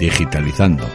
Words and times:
Digitalizando. 0.00 0.88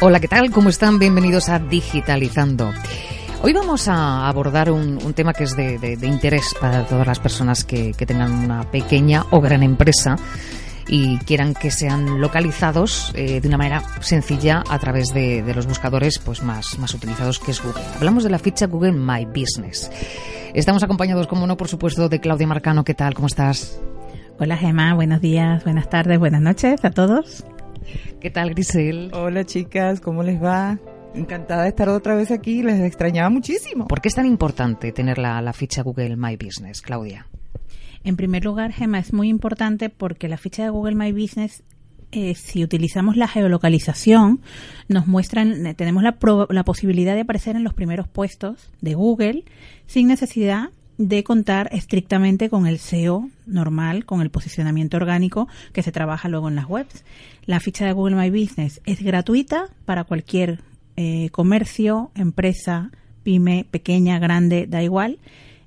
Hola, 0.00 0.20
¿qué 0.20 0.28
tal? 0.28 0.52
¿Cómo 0.52 0.68
están? 0.68 1.00
Bienvenidos 1.00 1.48
a 1.48 1.58
Digitalizando. 1.58 2.70
Hoy 3.42 3.52
vamos 3.52 3.88
a 3.88 4.28
abordar 4.28 4.70
un, 4.70 5.04
un 5.04 5.12
tema 5.12 5.32
que 5.32 5.42
es 5.42 5.56
de, 5.56 5.98
interés 6.02 6.54
para 6.60 6.86
todas 6.86 7.04
las 7.04 7.18
personas 7.18 7.64
que, 7.64 7.94
tengan 7.94 8.30
una 8.30 8.70
pequeña 8.70 9.26
o 9.32 9.40
gran 9.40 9.64
empresa 9.64 10.14
y 10.86 11.18
quieran 11.18 11.54
que 11.54 11.72
sean 11.72 12.20
localizados 12.20 13.10
eh, 13.16 13.40
de 13.40 13.48
una 13.48 13.58
manera 13.58 13.82
sencilla 14.02 14.62
a 14.68 14.78
través 14.78 15.08
de, 15.08 15.42
de, 15.42 15.52
los 15.52 15.66
buscadores 15.66 16.20
pues 16.20 16.44
más, 16.44 16.78
más 16.78 16.94
utilizados 16.94 17.40
que 17.40 17.50
es 17.50 17.60
Google. 17.60 17.82
Hablamos 17.96 18.22
de 18.22 18.30
la 18.30 18.38
ficha 18.38 18.68
Google 18.68 18.92
My 18.92 19.24
Business. 19.24 19.90
Estamos 20.54 20.84
acompañados, 20.84 21.26
como 21.26 21.44
no, 21.48 21.56
por 21.56 21.66
supuesto, 21.66 22.08
de 22.08 22.20
Claudia 22.20 22.46
Marcano. 22.46 22.84
¿Qué 22.84 22.94
tal? 22.94 23.14
¿Cómo 23.14 23.26
estás? 23.26 23.80
Hola 24.44 24.56
Gemma, 24.56 24.92
buenos 24.94 25.20
días, 25.20 25.62
buenas 25.62 25.88
tardes, 25.88 26.18
buenas 26.18 26.42
noches 26.42 26.84
a 26.84 26.90
todos. 26.90 27.44
¿Qué 28.20 28.28
tal 28.28 28.50
Grisel? 28.50 29.12
Hola 29.14 29.44
chicas, 29.44 30.00
¿cómo 30.00 30.24
les 30.24 30.42
va? 30.42 30.80
Encantada 31.14 31.62
de 31.62 31.68
estar 31.68 31.88
otra 31.88 32.16
vez 32.16 32.32
aquí, 32.32 32.64
les 32.64 32.80
extrañaba 32.80 33.30
muchísimo. 33.30 33.86
¿Por 33.86 34.00
qué 34.00 34.08
es 34.08 34.16
tan 34.16 34.26
importante 34.26 34.90
tener 34.90 35.18
la, 35.18 35.40
la 35.42 35.52
ficha 35.52 35.84
Google 35.84 36.16
My 36.16 36.36
Business, 36.36 36.82
Claudia? 36.82 37.28
En 38.02 38.16
primer 38.16 38.44
lugar, 38.44 38.72
Gemma, 38.72 38.98
es 38.98 39.12
muy 39.12 39.28
importante 39.28 39.90
porque 39.90 40.26
la 40.26 40.38
ficha 40.38 40.64
de 40.64 40.70
Google 40.70 40.96
My 40.96 41.12
Business 41.12 41.62
eh, 42.10 42.34
si 42.34 42.64
utilizamos 42.64 43.16
la 43.16 43.28
geolocalización, 43.28 44.40
nos 44.88 45.06
muestran, 45.06 45.64
eh, 45.64 45.74
tenemos 45.74 46.02
la, 46.02 46.18
pro, 46.18 46.48
la, 46.50 46.64
posibilidad 46.64 47.14
de 47.14 47.20
aparecer 47.20 47.54
en 47.54 47.62
los 47.62 47.74
primeros 47.74 48.08
puestos 48.08 48.72
de 48.80 48.94
Google 48.94 49.44
sin 49.86 50.08
necesidad 50.08 50.70
de 50.98 51.24
contar 51.24 51.68
estrictamente 51.72 52.50
con 52.50 52.66
el 52.66 52.78
SEO 52.78 53.28
normal, 53.46 54.04
con 54.04 54.20
el 54.20 54.30
posicionamiento 54.30 54.96
orgánico 54.96 55.48
que 55.72 55.82
se 55.82 55.92
trabaja 55.92 56.28
luego 56.28 56.48
en 56.48 56.56
las 56.56 56.68
webs. 56.68 57.04
La 57.44 57.60
ficha 57.60 57.86
de 57.86 57.92
Google 57.92 58.16
My 58.16 58.30
Business 58.30 58.80
es 58.84 59.02
gratuita 59.02 59.68
para 59.84 60.04
cualquier 60.04 60.60
eh, 60.96 61.30
comercio, 61.30 62.10
empresa, 62.14 62.90
pyme, 63.22 63.66
pequeña, 63.70 64.18
grande, 64.18 64.66
da 64.66 64.82
igual. 64.82 65.18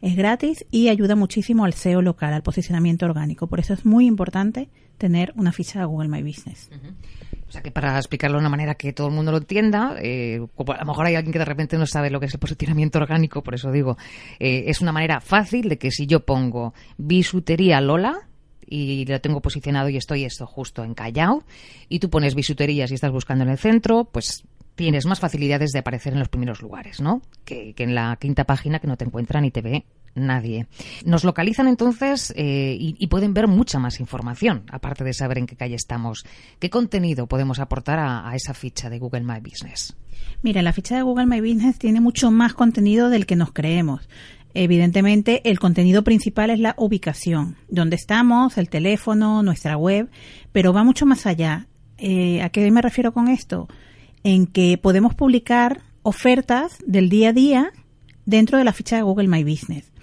Es 0.02 0.16
gratis 0.16 0.66
y 0.72 0.90
ayuda 0.90 1.16
muchísimo 1.16 1.66
al 1.66 1.74
SEO 1.74 2.02
local, 2.02 2.34
al 2.34 2.44
posicionamiento 2.44 3.06
orgánico. 3.06 3.48
Por 3.48 3.60
eso 3.60 3.74
es 3.74 3.86
muy 3.86 4.06
importante 4.06 4.70
tener 4.98 5.34
una 5.36 5.52
ficha 5.52 5.80
de 5.80 5.86
Google 5.86 6.10
My 6.10 6.22
Business. 6.22 6.70
Sea 7.56 7.64
que 7.64 7.72
para 7.72 7.98
explicarlo 7.98 8.36
de 8.36 8.42
una 8.42 8.50
manera 8.50 8.76
que 8.76 8.92
todo 8.92 9.08
el 9.08 9.14
mundo 9.14 9.32
lo 9.32 9.38
entienda, 9.38 9.96
eh, 10.02 10.42
a 10.58 10.78
lo 10.80 10.86
mejor 10.86 11.06
hay 11.06 11.16
alguien 11.16 11.32
que 11.32 11.40
de 11.40 11.46
repente 11.46 11.78
no 11.78 11.86
sabe 11.86 12.10
lo 12.10 12.20
que 12.20 12.26
es 12.26 12.34
el 12.34 12.40
posicionamiento 12.42 13.00
orgánico, 13.00 13.42
por 13.44 13.56
eso 13.56 13.72
digo, 13.72 13.98
eh, 14.42 14.66
es 14.68 14.82
una 14.82 14.92
manera 14.92 15.22
fácil 15.22 15.70
de 15.70 15.78
que 15.78 15.90
si 15.90 16.06
yo 16.06 16.26
pongo 16.26 16.74
bisutería 16.98 17.80
Lola, 17.80 18.28
y 18.68 19.06
lo 19.06 19.22
tengo 19.22 19.42
posicionado 19.42 19.88
y 19.88 19.96
estoy 19.96 20.26
esto 20.26 20.46
justo 20.46 20.84
en 20.84 20.96
Callao, 20.96 21.46
y 21.88 22.00
tú 22.00 22.10
pones 22.10 22.36
bisuterías 22.36 22.92
y 22.92 22.96
estás 22.96 23.12
buscando 23.12 23.46
en 23.46 23.52
el 23.52 23.58
centro, 23.58 24.04
pues 24.04 24.44
tienes 24.76 25.06
más 25.06 25.20
facilidades 25.20 25.72
de 25.72 25.80
aparecer 25.80 26.14
en 26.14 26.20
los 26.20 26.30
primeros 26.30 26.62
lugares, 26.62 27.02
¿no? 27.02 27.22
Que, 27.44 27.74
en 27.78 27.96
la 27.96 28.18
quinta 28.20 28.44
página 28.44 28.80
que 28.80 28.88
no 28.88 28.98
te 28.98 29.06
encuentran 29.06 29.46
y 29.46 29.52
te 29.52 29.62
ve 29.62 29.86
nadie. 30.14 30.68
Nos 31.06 31.24
localizan 31.24 31.68
entonces 31.68 32.34
eh, 32.38 32.78
y, 32.80 33.08
pueden 33.08 33.34
ver 33.34 33.48
mucha 33.48 33.80
más 33.80 34.00
información, 34.00 34.64
aparte 34.72 35.04
de 35.04 35.14
saber 35.14 35.38
en 35.38 35.46
qué 35.46 35.56
calle 35.56 35.76
estamos. 35.76 36.26
¿Qué 36.60 36.70
contenido 36.70 37.28
podemos 37.28 37.60
aportar 37.60 38.00
a, 38.00 38.30
a, 38.30 38.36
esa 38.36 38.54
ficha 38.54 38.90
de 38.90 39.00
Google 39.00 39.24
My 39.24 39.40
Business? 39.42 39.96
Mira, 40.42 40.62
la 40.62 40.72
ficha 40.72 40.96
de 40.96 41.02
Google 41.02 41.26
My 41.26 41.42
Business 41.42 41.78
tiene 41.78 42.00
mucho 42.00 42.32
más 42.32 42.54
contenido 42.54 43.10
del 43.10 43.26
que 43.26 43.36
nos 43.36 43.52
creemos. 43.52 44.08
Evidentemente, 44.54 45.42
el 45.50 45.60
contenido 45.60 46.06
principal 46.06 46.50
es 46.50 46.60
la 46.60 46.76
ubicación, 46.78 47.58
dónde 47.68 47.98
estamos, 47.98 48.58
el 48.58 48.70
teléfono, 48.70 49.44
nuestra 49.44 49.76
web, 49.76 50.10
pero 50.54 50.72
va 50.72 50.86
mucho 50.86 51.06
más 51.06 51.26
allá. 51.26 51.68
Eh, 51.98 52.42
¿A 52.42 52.50
qué 52.50 52.72
me 52.72 52.82
refiero 52.82 53.12
con 53.12 53.28
esto? 53.28 53.68
En 54.26 54.48
que 54.48 54.78
podemos 54.78 55.16
publicar 55.16 55.84
ofertas 56.04 56.80
del 56.86 57.08
día 57.08 57.30
a 57.30 57.34
día 57.34 57.72
dentro 58.26 58.58
de 58.58 58.66
la 58.66 58.74
ficha 58.74 58.98
de 58.98 59.04
Google 59.04 59.30
My 59.30 59.44
Business 59.44 59.96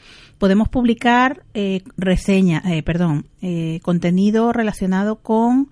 podemos 0.42 0.68
publicar 0.68 1.44
eh, 1.54 1.82
reseña, 1.96 2.64
eh, 2.66 2.82
perdón, 2.82 3.26
eh, 3.42 3.78
contenido 3.84 4.52
relacionado 4.52 5.20
con 5.22 5.70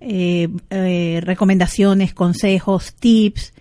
eh, 0.00 1.20
recomendaciones, 1.22 2.14
consejos, 2.14 2.94
tips. 2.94 3.54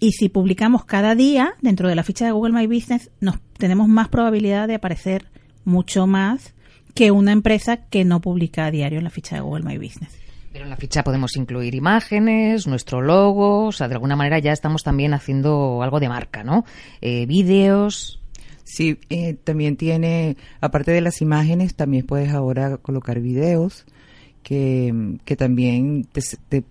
Y 0.00 0.10
si 0.10 0.28
publicamos 0.28 0.84
cada 0.84 1.14
día 1.14 1.54
dentro 1.62 1.88
de 1.88 1.94
la 1.94 2.02
ficha 2.02 2.24
de 2.24 2.32
Google 2.32 2.52
My 2.52 2.66
Business, 2.66 3.12
nos 3.20 3.36
tenemos 3.56 3.86
más 3.86 4.08
probabilidad 4.08 4.66
de 4.66 4.74
aparecer 4.74 5.28
mucho 5.64 6.08
más 6.08 6.54
que 6.92 7.12
una 7.12 7.30
empresa 7.30 7.76
que 7.76 8.04
no 8.04 8.20
publica 8.20 8.66
a 8.66 8.72
diario 8.72 8.98
en 8.98 9.04
la 9.04 9.10
ficha 9.10 9.36
de 9.36 9.42
Google 9.42 9.62
My 9.62 9.78
Business. 9.78 10.10
Pero 10.52 10.64
en 10.64 10.70
la 10.70 10.76
ficha 10.76 11.04
podemos 11.04 11.36
incluir 11.36 11.74
imágenes, 11.74 12.66
nuestro 12.66 13.00
logo, 13.00 13.66
o 13.66 13.72
sea, 13.72 13.88
de 13.88 13.94
alguna 13.94 14.16
manera 14.16 14.38
ya 14.40 14.52
estamos 14.52 14.82
también 14.82 15.14
haciendo 15.14 15.82
algo 15.82 16.00
de 16.00 16.08
marca, 16.08 16.42
¿no? 16.42 16.64
Eh, 17.00 17.26
vídeos, 17.26 18.20
Sí, 18.72 19.00
eh, 19.08 19.34
también 19.34 19.76
tiene, 19.76 20.36
aparte 20.60 20.92
de 20.92 21.00
las 21.00 21.20
imágenes, 21.20 21.74
también 21.74 22.06
puedes 22.06 22.30
ahora 22.30 22.76
colocar 22.76 23.18
videos 23.18 23.84
que, 24.44 25.18
que 25.24 25.34
también 25.34 26.04
te, 26.04 26.20
te, 26.48 26.64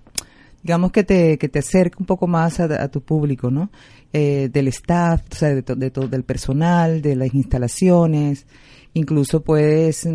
digamos 0.63 0.93
que 0.93 1.03
te, 1.03 1.37
que 1.37 1.49
te 1.49 1.59
acerca 1.59 1.97
un 1.99 2.05
poco 2.05 2.25
más 2.25 2.61
a, 2.61 2.87
tu 2.87 3.01
público, 3.01 3.51
¿no? 3.51 3.69
Eh, 4.13 4.49
del 4.49 4.69
staff, 4.69 5.23
o 5.29 5.35
sea, 5.35 5.49
de, 5.49 5.61
de 5.61 5.91
todo, 5.91 6.07
del 6.07 6.23
personal, 6.23 7.01
de 7.01 7.17
las 7.17 7.33
instalaciones, 7.33 8.45
incluso 8.93 9.41
puedes 9.41 10.07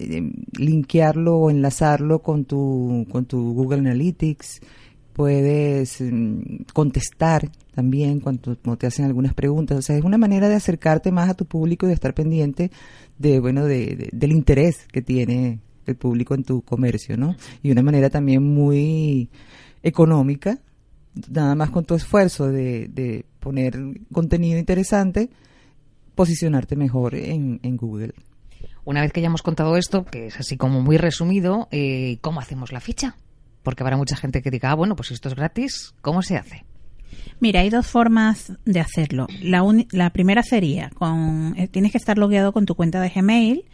eh, 0.00 0.32
linkearlo 0.58 1.36
o 1.36 1.50
enlazarlo 1.50 2.20
con 2.20 2.44
tu, 2.44 3.06
con 3.10 3.26
tu 3.26 3.54
Google 3.54 3.80
Analytics, 3.80 4.60
puedes 5.12 6.00
mm, 6.00 6.64
contestar 6.72 7.50
también 7.74 8.20
cuando, 8.20 8.56
te 8.56 8.86
hacen 8.86 9.04
algunas 9.04 9.34
preguntas. 9.34 9.78
O 9.78 9.82
sea, 9.82 9.96
es 9.96 10.04
una 10.04 10.18
manera 10.18 10.48
de 10.48 10.54
acercarte 10.54 11.12
más 11.12 11.28
a 11.28 11.34
tu 11.34 11.44
público 11.44 11.86
y 11.86 11.88
de 11.88 11.94
estar 11.94 12.14
pendiente 12.14 12.70
de, 13.18 13.40
bueno, 13.40 13.64
de, 13.64 13.96
de, 13.96 14.10
del 14.12 14.32
interés 14.32 14.86
que 14.92 15.02
tiene 15.02 15.60
el 15.86 15.96
público 15.96 16.34
en 16.34 16.44
tu 16.44 16.62
comercio, 16.62 17.16
¿no? 17.16 17.36
Y 17.62 17.70
una 17.70 17.82
manera 17.82 18.10
también 18.10 18.42
muy 18.42 19.28
económica, 19.82 20.58
nada 21.30 21.54
más 21.54 21.70
con 21.70 21.84
tu 21.84 21.94
esfuerzo 21.94 22.48
de, 22.48 22.88
de 22.88 23.24
poner 23.40 23.78
contenido 24.12 24.58
interesante, 24.58 25.30
posicionarte 26.14 26.76
mejor 26.76 27.14
en, 27.14 27.60
en, 27.62 27.76
Google. 27.76 28.12
Una 28.88 29.02
vez 29.02 29.12
que 29.12 29.20
ya 29.20 29.26
hemos 29.26 29.42
contado 29.42 29.76
esto, 29.76 30.06
que 30.06 30.28
es 30.28 30.40
así 30.40 30.56
como 30.56 30.80
muy 30.80 30.96
resumido, 30.96 31.68
eh, 31.70 32.16
¿cómo 32.22 32.40
hacemos 32.40 32.72
la 32.72 32.80
ficha? 32.80 33.16
Porque 33.62 33.82
habrá 33.82 33.98
mucha 33.98 34.16
gente 34.16 34.40
que 34.40 34.50
diga, 34.50 34.70
ah, 34.70 34.74
bueno, 34.74 34.96
pues 34.96 35.10
esto 35.10 35.28
es 35.28 35.34
gratis, 35.34 35.92
¿cómo 36.00 36.22
se 36.22 36.38
hace? 36.38 36.64
Mira, 37.38 37.60
hay 37.60 37.68
dos 37.68 37.86
formas 37.86 38.54
de 38.64 38.80
hacerlo. 38.80 39.26
La, 39.42 39.62
la 39.90 40.08
primera 40.08 40.42
sería, 40.42 40.88
con, 40.94 41.52
eh, 41.58 41.68
tienes 41.68 41.92
que 41.92 41.98
estar 41.98 42.16
logueado 42.16 42.52
con 42.52 42.64
tu 42.64 42.76
cuenta 42.76 42.98
de 43.02 43.10
Gmail. 43.10 43.66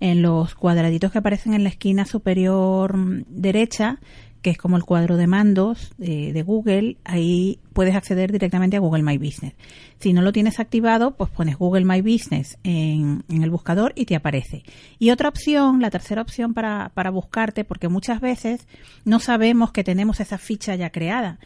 En 0.00 0.20
los 0.20 0.54
cuadraditos 0.54 1.12
que 1.12 1.18
aparecen 1.18 1.54
en 1.54 1.62
la 1.64 1.70
esquina 1.70 2.04
superior 2.04 2.94
derecha, 3.26 3.98
que 4.42 4.50
es 4.50 4.58
como 4.58 4.76
el 4.76 4.84
cuadro 4.84 5.16
de 5.16 5.26
mandos 5.26 5.92
de, 5.98 6.32
de, 6.32 6.42
Google, 6.42 6.96
ahí 7.04 7.58
puedes 7.72 7.94
acceder 7.94 8.30
directamente 8.30 8.76
a 8.76 8.80
Google 8.80 9.02
My 9.02 9.18
Business. 9.18 9.54
Si 9.98 10.12
no 10.12 10.22
lo 10.22 10.32
tienes 10.32 10.60
activado, 10.60 11.12
pues 11.16 11.30
pones 11.30 11.56
Google 11.56 11.84
My 11.84 12.00
Business 12.00 12.58
en, 12.62 13.24
en 13.28 13.42
el 13.42 13.50
buscador 13.50 13.92
y 13.96 14.06
te 14.06 14.14
aparece. 14.16 14.62
Y 14.98 15.10
otra 15.10 15.28
opción, 15.28 15.80
la 15.80 15.90
tercera 15.90 16.22
opción 16.22 16.54
para, 16.54 16.90
para 16.94 17.10
buscarte, 17.10 17.64
porque 17.64 17.88
muchas 17.88 18.20
veces 18.20 18.66
no 19.04 19.18
sabemos 19.18 19.72
que 19.72 19.84
tenemos 19.84 20.20
esa 20.20 20.38
ficha 20.38 20.74
ya 20.76 20.90
creada. 20.90 21.38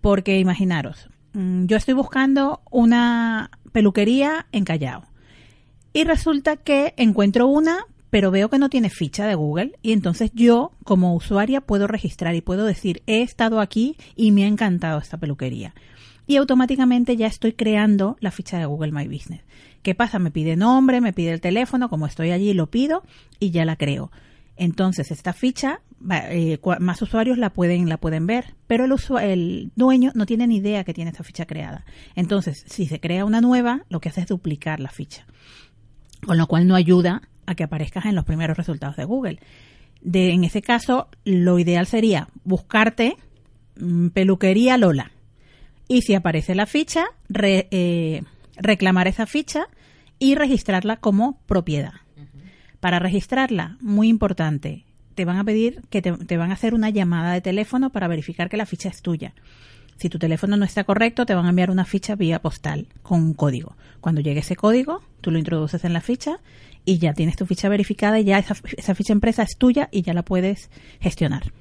Porque 0.00 0.38
imaginaros, 0.38 1.10
mm, 1.32 1.66
yo 1.66 1.76
estoy 1.76 1.94
buscando 1.94 2.62
una 2.70 3.50
peluquería 3.72 4.46
en 4.52 4.64
Callao. 4.64 5.04
Y 5.92 6.04
resulta 6.04 6.56
que 6.56 6.94
encuentro 6.96 7.48
una, 7.48 7.84
pero 8.10 8.30
veo 8.30 8.50
que 8.50 8.58
no 8.58 8.68
tiene 8.68 8.90
ficha 8.90 9.26
de 9.26 9.34
Google 9.34 9.78
y 9.82 9.92
entonces 9.92 10.32
yo 10.34 10.72
como 10.84 11.14
usuaria 11.14 11.60
puedo 11.60 11.86
registrar 11.86 12.34
y 12.34 12.40
puedo 12.40 12.66
decir 12.66 13.02
he 13.06 13.22
estado 13.22 13.60
aquí 13.60 13.96
y 14.16 14.32
me 14.32 14.44
ha 14.44 14.48
encantado 14.48 14.98
esta 14.98 15.18
peluquería. 15.18 15.74
y 16.26 16.36
automáticamente 16.36 17.16
ya 17.16 17.26
estoy 17.26 17.54
creando 17.54 18.16
la 18.20 18.30
ficha 18.30 18.56
de 18.58 18.64
Google 18.64 18.92
My 18.92 19.08
Business. 19.08 19.42
¿Qué 19.82 19.96
pasa? 19.96 20.20
Me 20.20 20.30
pide 20.30 20.54
nombre, 20.54 21.00
me 21.00 21.12
pide 21.12 21.32
el 21.32 21.40
teléfono, 21.40 21.88
como 21.88 22.06
estoy 22.06 22.30
allí 22.30 22.52
lo 22.52 22.70
pido 22.70 23.02
y 23.40 23.50
ya 23.50 23.64
la 23.64 23.74
creo. 23.74 24.12
Entonces, 24.56 25.10
esta 25.10 25.32
ficha, 25.32 25.80
eh, 26.10 26.58
más 26.80 27.00
usuarios 27.00 27.38
la 27.38 27.50
pueden, 27.50 27.88
la 27.88 27.96
pueden 27.96 28.26
ver, 28.26 28.54
pero 28.66 28.84
el, 28.84 28.94
el 29.22 29.72
dueño 29.74 30.12
no 30.14 30.26
tiene 30.26 30.46
ni 30.46 30.58
idea 30.58 30.84
que 30.84 30.92
tiene 30.92 31.10
esta 31.10 31.24
ficha 31.24 31.46
creada. 31.46 31.86
Entonces, 32.14 32.64
si 32.68 32.86
se 32.86 33.00
crea 33.00 33.24
una 33.24 33.40
nueva, 33.40 33.86
lo 33.88 34.00
que 34.00 34.10
hace 34.10 34.20
es 34.20 34.26
duplicar 34.26 34.78
la 34.78 34.90
ficha. 34.90 35.26
Con 36.26 36.36
lo 36.36 36.46
cual 36.46 36.66
no 36.66 36.74
ayuda 36.74 37.22
a 37.50 37.54
que 37.54 37.64
aparezcas 37.64 38.06
en 38.06 38.14
los 38.14 38.24
primeros 38.24 38.56
resultados 38.56 38.96
de 38.96 39.04
Google. 39.04 39.40
De, 40.00 40.30
en 40.30 40.44
ese 40.44 40.62
caso, 40.62 41.08
lo 41.24 41.58
ideal 41.58 41.86
sería 41.86 42.28
buscarte 42.44 43.16
mm, 43.78 44.08
peluquería 44.08 44.76
Lola. 44.76 45.10
Y 45.88 46.02
si 46.02 46.14
aparece 46.14 46.54
la 46.54 46.66
ficha, 46.66 47.06
eh, 47.42 48.22
reclamar 48.56 49.08
esa 49.08 49.26
ficha 49.26 49.66
y 50.20 50.36
registrarla 50.36 50.96
como 50.96 51.38
propiedad. 51.46 51.94
Para 52.78 52.98
registrarla, 52.98 53.76
muy 53.80 54.08
importante, 54.08 54.84
te 55.14 55.24
van 55.24 55.38
a 55.38 55.44
pedir 55.44 55.82
que 55.90 56.00
te, 56.00 56.36
van 56.36 56.50
a 56.50 56.54
hacer 56.54 56.72
una 56.72 56.90
llamada 56.90 57.32
de 57.32 57.40
teléfono 57.40 57.90
para 57.90 58.08
verificar 58.08 58.48
que 58.48 58.56
la 58.56 58.66
ficha 58.66 58.88
es 58.88 59.02
tuya. 59.02 59.34
Si 59.96 60.08
tu 60.08 60.18
teléfono 60.18 60.56
no 60.56 60.64
está 60.64 60.84
correcto, 60.84 61.26
te 61.26 61.34
van 61.34 61.44
a 61.46 61.50
enviar 61.50 61.70
una 61.70 61.84
ficha 61.84 62.14
vía 62.14 62.40
postal 62.40 62.86
con 63.02 63.20
un 63.20 63.34
código. 63.34 63.76
Cuando 64.00 64.22
llegue 64.22 64.40
ese 64.40 64.56
código, 64.56 65.02
tú 65.20 65.30
lo 65.30 65.38
introduces 65.38 65.84
en 65.84 65.92
la 65.92 66.00
ficha 66.00 66.38
y 66.84 66.98
ya 66.98 67.12
tienes 67.12 67.36
tu 67.36 67.46
ficha 67.46 67.68
verificada 67.68 68.18
y 68.18 68.24
ya 68.24 68.38
esa, 68.38 68.56
esa 68.76 68.94
ficha 68.94 69.12
empresa 69.12 69.42
es 69.42 69.56
tuya 69.56 69.88
y 69.92 70.02
ya 70.02 70.14
la 70.14 70.22
puedes 70.22 70.70
gestionar. 71.00 71.52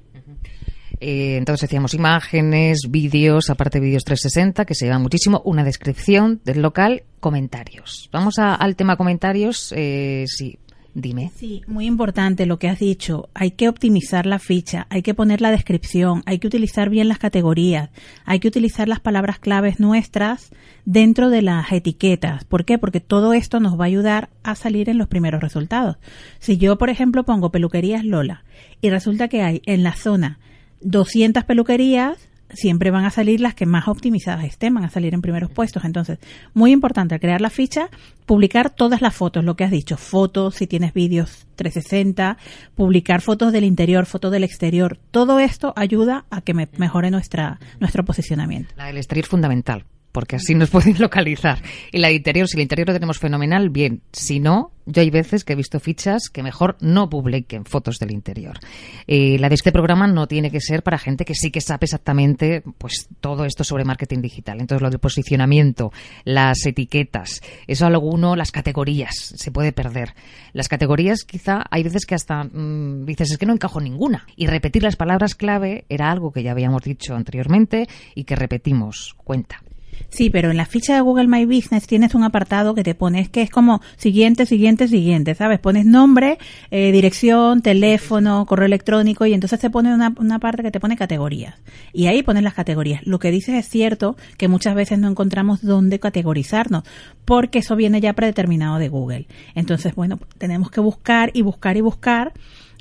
Eh, 1.02 1.38
entonces 1.38 1.70
decíamos 1.70 1.94
imágenes, 1.94 2.82
vídeos, 2.90 3.50
aparte 3.50 3.80
de 3.80 3.86
vídeos 3.86 4.04
360, 4.04 4.66
que 4.66 4.76
se 4.76 4.86
lleva 4.86 5.00
muchísimo, 5.00 5.42
una 5.46 5.64
descripción 5.64 6.42
del 6.44 6.62
local, 6.62 7.04
comentarios. 7.20 8.10
Vamos 8.12 8.36
al 8.38 8.76
tema 8.76 8.98
comentarios. 8.98 9.74
Eh, 9.76 10.26
sí, 10.28 10.60
Dime. 10.94 11.32
Sí, 11.36 11.62
muy 11.68 11.86
importante 11.86 12.46
lo 12.46 12.58
que 12.58 12.68
has 12.68 12.80
dicho. 12.80 13.30
Hay 13.34 13.52
que 13.52 13.70
optimizar 13.70 14.26
la 14.26 14.40
ficha, 14.40 14.88
hay 14.90 15.02
que 15.02 15.14
poner 15.14 15.40
la 15.40 15.52
descripción, 15.52 16.24
hay 16.26 16.40
que 16.40 16.48
utilizar 16.48 16.90
bien 16.90 17.08
las 17.08 17.20
categorías, 17.20 17.90
hay 18.26 18.40
que 18.40 18.48
utilizar 18.48 18.88
las 18.88 19.00
palabras 19.00 19.40
claves 19.40 19.80
nuestras 19.80 20.52
dentro 20.86 21.30
de 21.30 21.42
las 21.42 21.72
etiquetas. 21.72 22.44
¿Por 22.44 22.66
qué? 22.66 22.78
Porque 22.78 23.00
todo 23.00 23.34
esto 23.34 23.60
nos 23.60 23.80
va 23.80 23.84
a 23.84 23.88
ayudar 23.88 24.30
a 24.44 24.56
salir 24.56 24.90
en 24.90 24.98
los 24.98 25.08
primeros 25.08 25.42
resultados. 25.42 25.98
Si 26.40 26.58
yo, 26.58 26.78
por 26.78 26.90
ejemplo, 26.90 27.24
pongo 27.24 27.52
peluquerías 27.52 28.04
Lola 28.04 28.44
y 28.82 28.90
resulta 28.90 29.28
que 29.28 29.42
hay 29.42 29.62
en 29.66 29.84
la 29.84 29.94
zona 29.94 30.40
200 30.82 31.44
peluquerías, 31.44 32.29
siempre 32.54 32.92
van 32.92 33.06
a 33.06 33.12
salir 33.12 33.42
las 33.42 33.56
que 33.56 33.66
más 33.66 33.88
optimizadas 33.88 34.46
estén, 34.46 34.74
van 34.74 34.86
a 34.86 34.90
salir 34.90 35.14
en 35.14 35.22
primeros 35.22 35.52
puestos. 35.52 35.86
Entonces, 35.86 36.20
muy 36.54 36.72
importante 36.72 37.16
al 37.16 37.22
crear 37.22 37.42
la 37.42 37.50
ficha, 37.50 37.90
publicar 38.26 38.70
todas 38.70 39.02
las 39.02 39.16
fotos, 39.16 39.44
lo 39.44 39.56
que 39.56 39.64
has 39.64 39.72
dicho, 39.72 39.98
fotos, 39.98 40.56
si 40.56 40.68
tienes 40.68 40.94
vídeos 40.94 41.48
360, 41.56 42.38
publicar 42.76 43.22
fotos 43.22 43.52
del 43.52 43.64
interior, 43.64 44.06
fotos 44.06 44.32
del 44.32 44.44
exterior. 44.44 44.98
Todo 45.12 45.40
esto 45.40 45.74
ayuda 45.76 46.26
a 46.30 46.42
que 46.42 46.54
mejore 46.54 47.12
nuestra, 47.12 47.60
nuestro 47.80 48.04
posicionamiento. 48.06 48.74
La 48.78 48.88
del 48.88 48.98
exterior 48.98 49.26
fundamental 49.26 49.86
porque 50.12 50.36
así 50.36 50.56
nos 50.56 50.70
pueden 50.72 51.00
localizar. 51.00 51.62
Y 51.92 52.00
la 52.00 52.12
interior, 52.12 52.48
si 52.48 52.58
el 52.58 52.62
interior 52.62 52.88
lo 52.88 52.94
tenemos 52.94 53.20
fenomenal, 53.20 53.70
bien. 53.70 54.02
Si 54.12 54.40
no, 54.40 54.72
yo 54.86 55.02
hay 55.02 55.12
veces 55.12 55.44
que 55.44 55.54
he 55.54 55.56
visto 55.56 55.80
fichas 55.80 56.30
que 56.30 56.42
mejor 56.42 56.76
no 56.82 57.10
publiquen 57.10 57.66
fotos 57.66 58.00
del 58.00 58.12
interior. 58.12 58.58
Eh, 59.06 59.38
la 59.40 59.48
de 59.50 59.56
este 59.56 59.72
programa 59.72 60.08
no 60.08 60.28
tiene 60.28 60.50
que 60.50 60.62
ser 60.62 60.82
para 60.82 60.98
gente 60.98 61.26
que 61.26 61.36
sí 61.36 61.52
que 61.52 61.62
sabe 61.62 61.86
exactamente 61.86 62.64
pues 62.78 63.08
todo 63.22 63.46
esto 63.46 63.64
sobre 63.64 63.86
marketing 63.86 64.22
digital. 64.22 64.60
Entonces, 64.60 64.82
lo 64.82 64.90
del 64.90 65.00
posicionamiento, 65.00 65.92
las 66.24 66.66
etiquetas, 66.66 67.42
eso 67.68 67.86
alguno, 67.86 68.36
las 68.36 68.52
categorías, 68.52 69.14
se 69.36 69.52
puede 69.52 69.72
perder. 69.72 70.16
Las 70.54 70.68
categorías 70.68 71.24
quizá 71.24 71.64
hay 71.70 71.84
veces 71.84 72.06
que 72.06 72.16
hasta 72.16 72.44
mm, 72.44 73.06
dices 73.06 73.32
es 73.32 73.38
que 73.38 73.46
no 73.46 73.54
encajo 73.54 73.80
ninguna. 73.80 74.26
Y 74.36 74.48
repetir 74.48 74.82
las 74.82 74.96
palabras 74.96 75.36
clave 75.36 75.86
era 75.90 76.10
algo 76.10 76.32
que 76.32 76.42
ya 76.42 76.52
habíamos 76.52 76.82
dicho 76.82 77.16
anteriormente 77.16 77.88
y 78.16 78.24
que 78.24 78.36
repetimos. 78.36 79.16
Cuenta. 79.24 79.62
Sí, 80.10 80.30
pero 80.30 80.52
en 80.52 80.58
la 80.58 80.66
ficha 80.66 80.96
de 80.96 81.02
Google 81.02 81.28
My 81.28 81.46
Business 81.46 81.88
tienes 81.88 82.16
un 82.16 82.24
apartado 82.24 82.74
que 82.74 82.84
te 82.84 82.96
pones 82.96 83.30
que 83.30 83.42
es 83.42 83.50
como 83.50 83.82
siguiente, 83.98 84.46
siguiente, 84.46 84.88
siguiente, 84.88 85.36
¿sabes? 85.36 85.60
Pones 85.60 85.86
nombre, 85.86 86.38
eh, 86.72 86.92
dirección, 86.92 87.62
teléfono, 87.62 88.46
correo 88.46 88.66
electrónico 88.66 89.26
y 89.26 89.34
entonces 89.34 89.60
te 89.60 89.70
pone 89.70 89.94
una, 89.94 90.14
una 90.18 90.40
parte 90.40 90.64
que 90.64 90.72
te 90.72 90.80
pone 90.80 90.96
categorías. 90.96 91.56
Y 91.94 92.08
ahí 92.08 92.24
pones 92.24 92.44
las 92.44 92.54
categorías. 92.54 93.02
Lo 93.06 93.20
que 93.20 93.32
dices 93.32 93.56
es 93.56 93.70
cierto 93.70 94.16
que 94.38 94.48
muchas 94.48 94.76
veces 94.76 95.00
no 95.00 95.08
encontramos 95.08 95.62
dónde 95.62 96.00
categorizarnos 96.00 96.84
porque 97.26 97.60
eso 97.60 97.76
viene 97.76 98.02
ya 98.02 98.14
predeterminado 98.14 98.80
de 98.80 98.90
Google. 98.90 99.28
Entonces, 99.56 99.96
bueno, 99.96 100.20
tenemos 100.38 100.72
que 100.72 100.82
buscar 100.82 101.32
y 101.34 101.42
buscar 101.42 101.78
y 101.78 101.82
buscar 101.82 102.34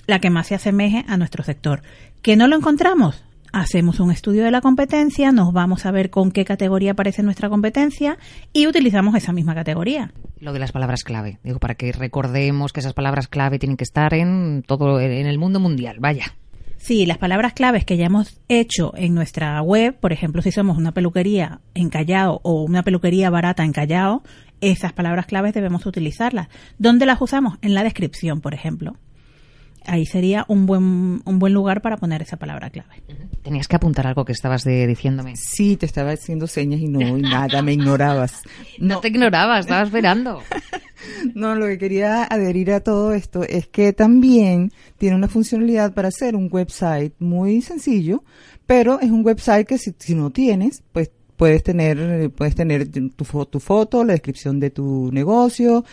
la 0.07 0.21
que 0.21 0.31
más 0.31 0.47
se 0.47 0.55
asemeje 0.55 1.05
a 1.07 1.17
nuestro 1.17 1.45
sector. 1.45 1.83
¿Que 2.23 2.37
no 2.37 2.49
lo 2.49 2.57
encontramos? 2.57 3.23
Hacemos 3.53 4.01
un 4.01 4.11
estudio 4.11 4.45
de 4.45 4.51
la 4.51 4.61
competencia, 4.61 5.33
nos 5.33 5.53
vamos 5.53 5.87
a 5.87 5.91
ver 5.91 6.11
con 6.11 6.31
qué 6.31 6.45
categoría 6.45 6.93
aparece 6.93 7.23
nuestra 7.23 7.49
competencia 7.49 8.19
y 8.53 8.67
utilizamos 8.67 9.15
esa 9.15 9.33
misma 9.33 9.55
categoría. 9.55 10.13
Lo 10.41 10.53
de 10.53 10.59
las 10.59 10.73
palabras 10.73 11.05
clave, 11.05 11.39
digo, 11.43 11.59
para 11.59 11.75
que 11.75 11.93
recordemos 11.93 12.73
que 12.73 12.81
esas 12.81 12.95
palabras 12.95 13.29
clave 13.29 13.59
tienen 13.59 13.77
que 13.77 13.85
estar 13.85 14.15
en 14.15 14.63
todo 14.67 15.01
en 15.01 15.27
el 15.27 15.39
mundo 15.39 15.61
mundial, 15.61 15.97
vaya. 16.01 16.35
Sí, 16.77 17.07
las 17.07 17.19
palabras 17.19 17.55
claves 17.55 17.85
que 17.85 17.97
ya 17.97 18.07
hemos 18.07 18.41
hecho 18.49 18.93
en 18.97 19.13
nuestra 19.13 19.61
web, 19.63 19.99
por 19.99 20.13
ejemplo, 20.13 20.43
si 20.43 20.53
somos 20.53 20.79
una 20.79 20.93
peluquería 20.93 21.61
en 21.75 21.91
Callao 21.91 22.41
o 22.45 22.63
una 22.63 22.85
peluquería 22.85 23.31
barata 23.31 23.65
en 23.65 23.73
Callao, 23.73 24.23
esas 24.61 24.93
palabras 24.93 25.27
claves 25.27 25.55
debemos 25.55 25.87
utilizarlas. 25.87 26.49
¿Dónde 26.79 27.05
las 27.05 27.21
usamos? 27.21 27.59
En 27.63 27.75
la 27.75 27.83
descripción, 27.83 28.41
por 28.41 28.55
ejemplo 28.55 28.97
ahí 29.89 30.07
sería 30.07 30.45
un 30.49 30.67
buen, 30.67 31.23
un 31.25 31.39
buen 31.39 31.53
lugar 31.53 31.83
para 31.83 31.97
poner 31.97 32.23
esa 32.23 32.37
palabra 32.37 32.71
clave. 32.71 33.03
Tenías 33.43 33.67
que 33.67 33.77
apuntar 33.77 34.07
algo 34.07 34.25
que 34.25 34.33
estabas 34.33 34.65
diciéndome. 34.65 35.35
Sí, 35.37 35.77
te 35.77 35.87
estaba 35.87 36.13
haciendo 36.13 36.47
señas 36.47 36.81
y 36.81 36.89
no, 36.89 37.17
nada, 37.19 37.63
me 37.63 37.73
ignorabas. 37.73 38.43
No. 38.79 39.01
te 39.01 39.09
ignorabas, 39.09 39.61
estaba 39.61 39.83
esperando. 39.85 40.41
no, 41.35 41.55
lo 41.55 41.67
que 41.67 41.79
quería 41.79 42.25
adherir 42.25 42.73
a 42.73 42.81
todo 42.81 43.13
esto 43.13 43.43
es 43.43 43.67
que 43.67 43.93
también 43.93 44.73
tiene 44.99 45.17
una 45.17 45.29
funcionalidad 45.29 45.95
para 45.95 46.09
hacer 46.09 46.37
un 46.37 46.49
website 46.51 47.15
muy 47.19 47.63
sencillo, 47.63 48.23
pero 48.67 49.01
es 49.01 49.11
un 49.11 49.25
website 49.25 49.67
que 49.67 49.79
si, 49.79 49.95
si 49.99 50.15
no 50.15 50.31
tienes, 50.31 50.83
pues 50.93 51.11
puedes 51.37 51.63
tener, 51.63 52.31
puedes 52.33 52.55
tener 52.55 52.89
tu, 52.89 53.47
tu 53.47 53.61
foto, 53.61 54.05
la 54.05 54.13
descripción 54.13 54.61
de 54.61 54.71
tu 54.71 55.11
negocio, 55.13 55.85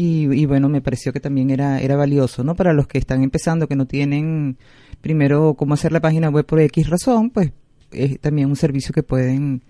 y, 0.00 0.46
bueno, 0.46 0.68
me 0.68 0.80
pareció 0.80 1.12
que 1.12 1.18
también 1.18 1.50
era, 1.50 1.80
era 1.80 1.96
valioso, 1.96 2.44
¿no? 2.44 2.54
Para 2.54 2.72
los 2.72 2.86
que 2.86 2.98
están 2.98 3.24
empezando, 3.24 3.66
que 3.66 3.74
no 3.74 3.88
tienen 3.88 4.56
primero 5.00 5.54
cómo 5.54 5.74
hacer 5.74 5.90
la 5.90 6.00
página 6.00 6.30
web 6.30 6.46
por 6.46 6.60
X 6.60 6.88
razón, 6.88 7.30
pues 7.30 7.50
es 7.90 8.20
también 8.20 8.48
un 8.48 8.54
servicio 8.54 8.94
que 8.94 9.02
pueden, 9.02 9.64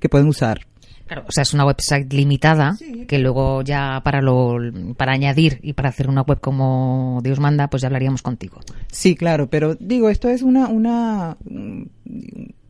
que 0.00 0.08
pueden 0.08 0.28
usar. 0.28 0.66
Claro, 1.06 1.24
o 1.28 1.30
sea, 1.30 1.42
es 1.42 1.52
una 1.52 1.66
website 1.66 2.10
limitada 2.10 2.74
que 3.06 3.18
luego 3.18 3.60
ya 3.60 4.00
para 4.02 4.22
lo 4.22 4.56
para 4.96 5.12
añadir 5.12 5.60
y 5.62 5.74
para 5.74 5.90
hacer 5.90 6.08
una 6.08 6.22
web 6.22 6.40
como 6.40 7.20
Dios 7.22 7.38
manda, 7.38 7.68
pues 7.68 7.82
ya 7.82 7.88
hablaríamos 7.88 8.22
contigo. 8.22 8.60
Sí, 8.90 9.14
claro, 9.14 9.50
pero 9.50 9.74
digo, 9.74 10.08
esto 10.08 10.30
es 10.30 10.40
una 10.40 10.68
una 10.68 11.36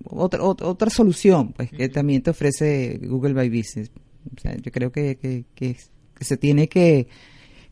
otra 0.04 0.42
otra 0.42 0.90
solución, 0.90 1.52
pues 1.52 1.70
que 1.70 1.88
también 1.88 2.22
te 2.22 2.30
ofrece 2.30 2.98
Google 3.04 3.32
by 3.32 3.48
Business. 3.48 3.92
O 4.36 4.40
sea, 4.40 4.56
yo 4.56 4.72
creo 4.72 4.90
que, 4.90 5.16
que, 5.16 5.44
que 5.54 5.70
es 5.70 5.92
se 6.24 6.36
tiene 6.36 6.68
que, 6.68 7.08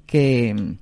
que 0.06 0.76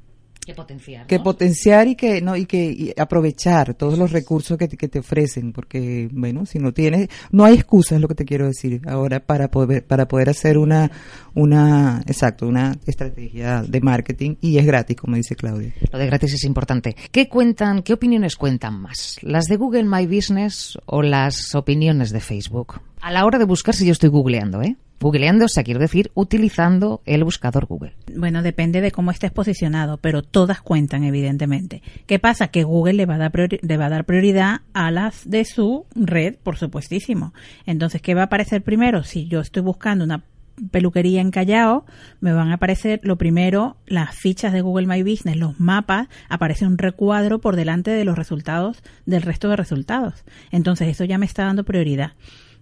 que 0.45 0.55
potenciar, 0.55 1.07
que 1.07 1.21
potenciar 1.21 1.87
y 1.87 1.95
que 1.95 2.21
no 2.21 2.37
y 2.37 2.47
que 2.47 2.93
aprovechar 2.99 3.75
todos 3.75 3.97
los 3.97 4.11
recursos 4.11 4.59
que 4.59 4.67
te, 4.67 4.77
que 4.77 4.89
te 4.89 4.99
ofrecen 4.99 5.53
porque 5.53 6.09
bueno 6.13 6.47
si 6.47 6.59
no 6.59 6.73
tienes 6.73 7.09
no 7.31 7.45
hay 7.45 7.55
excusas 7.55 7.93
es 7.93 8.01
lo 8.01 8.09
que 8.09 8.17
te 8.17 8.25
quiero 8.25 8.47
decir 8.47 8.83
ahora 8.89 9.21
para 9.21 9.51
poder 9.51 9.87
para 9.87 10.09
poder 10.09 10.31
hacer 10.31 10.59
una 10.59 10.91
una 11.35 12.03
exacto 12.07 12.49
una 12.49 12.77
estrategia 12.87 13.63
de 13.63 13.81
marketing 13.81 14.35
y 14.41 14.59
es 14.59 14.67
gratis 14.67 14.97
como 14.97 15.17
dice 15.17 15.37
Claudia. 15.37 15.73
Lo 15.93 15.99
de 15.99 16.07
gratis 16.07 16.35
es 16.35 16.45
importante. 16.45 16.97
Qué 17.11 17.29
cuentan 17.29 17.83
qué 17.83 17.93
opiniones 17.93 18.37
cuentan 18.37 18.81
más 18.81 19.19
las 19.23 19.45
de 19.45 19.57
Google 19.57 19.85
My 19.85 20.07
Business 20.07 20.77
o 20.87 21.03
las 21.03 21.55
opiniones 21.55 22.11
de 22.11 22.21
Facebook 22.21 22.81
a 23.03 23.11
la 23.11 23.27
hora 23.27 23.39
de 23.39 23.45
buscar 23.45 23.75
si 23.75 23.85
yo 23.85 23.93
estoy 23.93 24.09
googleando 24.09 24.63
eh 24.63 24.77
Googleando, 25.01 25.47
o 25.47 25.49
sea, 25.49 25.65
quiero 25.65 25.81
decir, 25.81 26.13
utilizando 26.15 27.03
el 27.07 27.25
buscador 27.25 27.67
Google. 27.67 27.93
Bueno, 28.15 28.41
depende 28.41 28.81
de 28.81 28.93
cómo 28.93 29.11
estés 29.11 29.33
posicionado, 29.33 29.97
pero 29.97 30.23
todas 30.23 30.63
cuentan, 30.63 31.03
evidentemente. 31.03 31.83
¿Qué 32.07 32.21
pasa? 32.21 32.49
Que 32.49 32.63
Google 32.63 32.93
le 32.93 33.07
va 33.07 33.17
a 33.17 33.19
dar, 33.19 33.33
le 33.35 33.77
va 33.77 33.87
a 33.87 33.91
dar 33.91 34.05
prioridad 34.05 34.61
a 34.75 34.93
las 34.93 35.29
de 35.29 35.45
su 35.45 35.87
red, 35.97 36.37
por 36.37 36.57
supuestísimo. 36.57 37.35
Entonces, 37.67 38.01
¿qué 38.01 38.15
va 38.15 38.21
a 38.21 38.25
aparecer 38.27 38.63
primero? 38.63 39.03
Si 39.03 39.27
yo 39.27 39.41
estoy 39.41 39.63
buscando 39.63 40.05
una 40.05 40.23
peluquería 40.71 41.21
en 41.21 41.33
Callao, 41.33 41.85
me 42.21 42.33
van 42.33 42.51
a 42.51 42.55
aparecer 42.55 43.01
lo 43.03 43.19
primero 43.19 43.77
las 43.87 44.15
fichas 44.15 44.53
de 44.53 44.61
Google 44.61 44.87
My 44.87 45.03
Business, 45.03 45.37
los 45.37 45.59
mapas, 45.59 46.07
aparece 46.29 46.65
un 46.65 46.79
recuadro 46.79 47.41
por 47.41 47.57
delante 47.57 47.91
de 47.91 48.05
los 48.05 48.17
resultados 48.17 48.85
del 49.05 49.23
resto 49.23 49.49
de 49.49 49.57
resultados. 49.57 50.25
Entonces 50.53 50.87
eso 50.87 51.05
ya 51.05 51.19
me 51.19 51.27
está 51.27 51.45
dando 51.45 51.65
prioridad. 51.65 52.13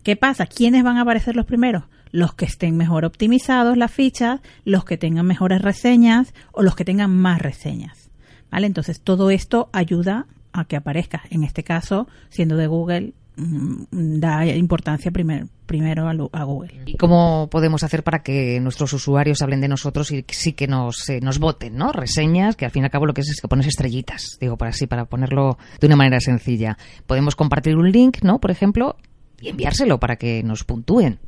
¿Qué 0.02 0.16
pasa? 0.16 0.47
¿Quiénes 0.47 0.83
van 0.83 0.97
a 0.97 1.02
aparecer 1.02 1.37
los 1.37 1.47
primeros? 1.47 1.85
Los 2.12 2.35
que 2.35 2.45
estén 2.45 2.76
mejor 2.76 3.04
optimizados 3.04 3.76
las 3.76 3.90
fichas, 3.92 4.40
los 4.64 4.85
que 4.85 4.97
tengan 4.97 5.26
mejores 5.26 5.62
reseñas 5.62 6.35
o 6.52 6.62
los 6.62 6.75
que 6.75 6.85
tengan 6.85 7.14
más 7.14 7.40
reseñas. 7.40 8.11
¿Vale? 8.50 8.66
Entonces 8.66 9.00
todo 9.00 9.30
esto 9.30 9.69
ayuda 9.73 10.26
a 10.52 10.64
que 10.64 10.76
aparezca. 10.76 11.23
En 11.30 11.45
este 11.45 11.62
caso, 11.62 12.09
siendo 12.30 12.57
de 12.57 12.66
Google, 12.66 13.12
mm, 13.37 14.19
da 14.19 14.45
importancia 14.47 15.12
primer- 15.12 15.47
primero 15.66 16.09
a, 16.09 16.42
Google. 16.42 16.80
¿Y 16.87 16.97
cómo 16.97 17.49
podemos 17.49 17.85
hacer 17.85 18.02
para 18.02 18.25
que 18.25 18.59
nuestros 18.59 18.92
usuarios 18.92 19.40
hablen 19.40 19.61
de 19.61 19.69
nosotros 19.69 20.11
y 20.11 20.25
sí 20.28 20.52
que 20.54 20.66
nos, 20.66 21.09
eh, 21.09 21.21
nos 21.23 21.38
voten, 21.38 21.76
¿no? 21.76 21.92
Reseñas, 21.92 22.57
que 22.57 22.64
al 22.64 22.73
fin 22.73 22.83
y 22.83 22.87
al 22.87 22.90
cabo 22.90 23.07
lo 23.07 23.14
que 23.14 23.21
es 23.21 23.28
es 23.30 23.40
que 23.40 23.47
pones 23.47 23.69
estrellitas, 23.69 24.37
digo, 24.40 24.57
para 24.57 24.71
así, 24.71 24.88
para 24.88 25.04
ponerlo 25.04 25.59
de 25.80 25.87
una 25.87 25.95
manera 25.95 26.19
sencilla. 26.19 26.76
Podemos 27.07 27.37
compartir 27.37 27.76
un 27.76 27.92
link, 27.92 28.19
¿no? 28.25 28.40
Por 28.40 28.50
ejemplo, 28.50 28.97
y 29.41 29.49
enviárselo 29.49 29.99
para 29.99 30.17
que 30.17 30.43
nos 30.43 30.65
puntúen. 30.65 31.19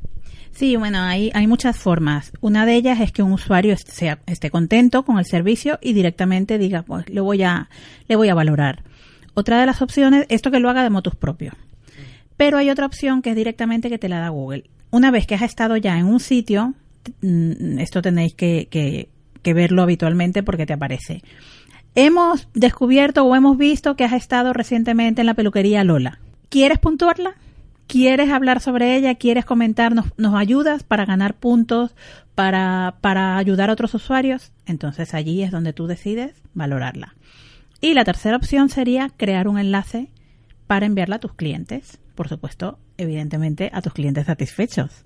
Sí, 0.52 0.76
bueno, 0.76 1.00
hay, 1.00 1.30
hay 1.34 1.46
muchas 1.46 1.76
formas. 1.78 2.32
Una 2.40 2.66
de 2.66 2.74
ellas 2.74 3.00
es 3.00 3.10
que 3.10 3.22
un 3.22 3.32
usuario 3.32 3.74
sea- 3.78 4.18
esté 4.26 4.50
contento 4.50 5.02
con 5.04 5.18
el 5.18 5.24
servicio 5.24 5.78
y 5.80 5.94
directamente 5.94 6.58
diga, 6.58 6.82
pues 6.82 7.08
le 7.08 7.20
voy 7.22 7.42
a, 7.42 7.70
le 8.06 8.16
voy 8.16 8.28
a 8.28 8.34
valorar. 8.34 8.82
Otra 9.34 9.58
de 9.58 9.64
las 9.66 9.80
opciones, 9.80 10.26
esto 10.28 10.50
que 10.50 10.60
lo 10.60 10.68
haga 10.68 10.82
de 10.82 10.90
motus 10.90 11.16
propio. 11.16 11.52
Pero 12.36 12.58
hay 12.58 12.68
otra 12.68 12.84
opción 12.86 13.22
que 13.22 13.30
es 13.30 13.36
directamente 13.36 13.88
que 13.88 13.98
te 13.98 14.10
la 14.10 14.18
da 14.20 14.28
Google. 14.28 14.64
Una 14.90 15.10
vez 15.10 15.26
que 15.26 15.34
has 15.34 15.42
estado 15.42 15.78
ya 15.78 15.98
en 15.98 16.04
un 16.04 16.20
sitio, 16.20 16.74
mm, 17.22 17.78
esto 17.78 18.02
tenéis 18.02 18.34
que, 18.34 18.68
que- 18.70 19.08
que 19.42 19.54
verlo 19.54 19.82
habitualmente 19.82 20.42
porque 20.42 20.66
te 20.66 20.74
aparece. 20.74 21.22
Hemos 21.94 22.48
descubierto 22.54 23.24
o 23.24 23.34
hemos 23.34 23.56
visto 23.58 23.96
que 23.96 24.04
has 24.04 24.12
estado 24.12 24.52
recientemente 24.52 25.20
en 25.22 25.26
la 25.26 25.34
peluquería 25.34 25.82
Lola. 25.84 26.20
¿Quieres 26.48 26.78
puntuarla? 26.78 27.34
¿Quieres 27.92 28.30
hablar 28.30 28.60
sobre 28.60 28.96
ella? 28.96 29.16
¿Quieres 29.16 29.44
comentarnos? 29.44 30.06
¿Nos 30.16 30.34
ayudas 30.34 30.82
para 30.82 31.04
ganar 31.04 31.34
puntos? 31.34 31.94
Para, 32.34 32.96
para 33.02 33.36
ayudar 33.36 33.68
a 33.68 33.74
otros 33.74 33.92
usuarios? 33.92 34.50
Entonces 34.64 35.12
allí 35.12 35.42
es 35.42 35.50
donde 35.50 35.74
tú 35.74 35.86
decides 35.86 36.34
valorarla. 36.54 37.14
Y 37.82 37.92
la 37.92 38.04
tercera 38.04 38.38
opción 38.38 38.70
sería 38.70 39.10
crear 39.18 39.46
un 39.46 39.58
enlace 39.58 40.08
para 40.66 40.86
enviarla 40.86 41.16
a 41.16 41.18
tus 41.18 41.34
clientes. 41.34 42.00
Por 42.14 42.30
supuesto, 42.30 42.78
evidentemente 42.96 43.68
a 43.74 43.82
tus 43.82 43.92
clientes 43.92 44.24
satisfechos. 44.24 45.04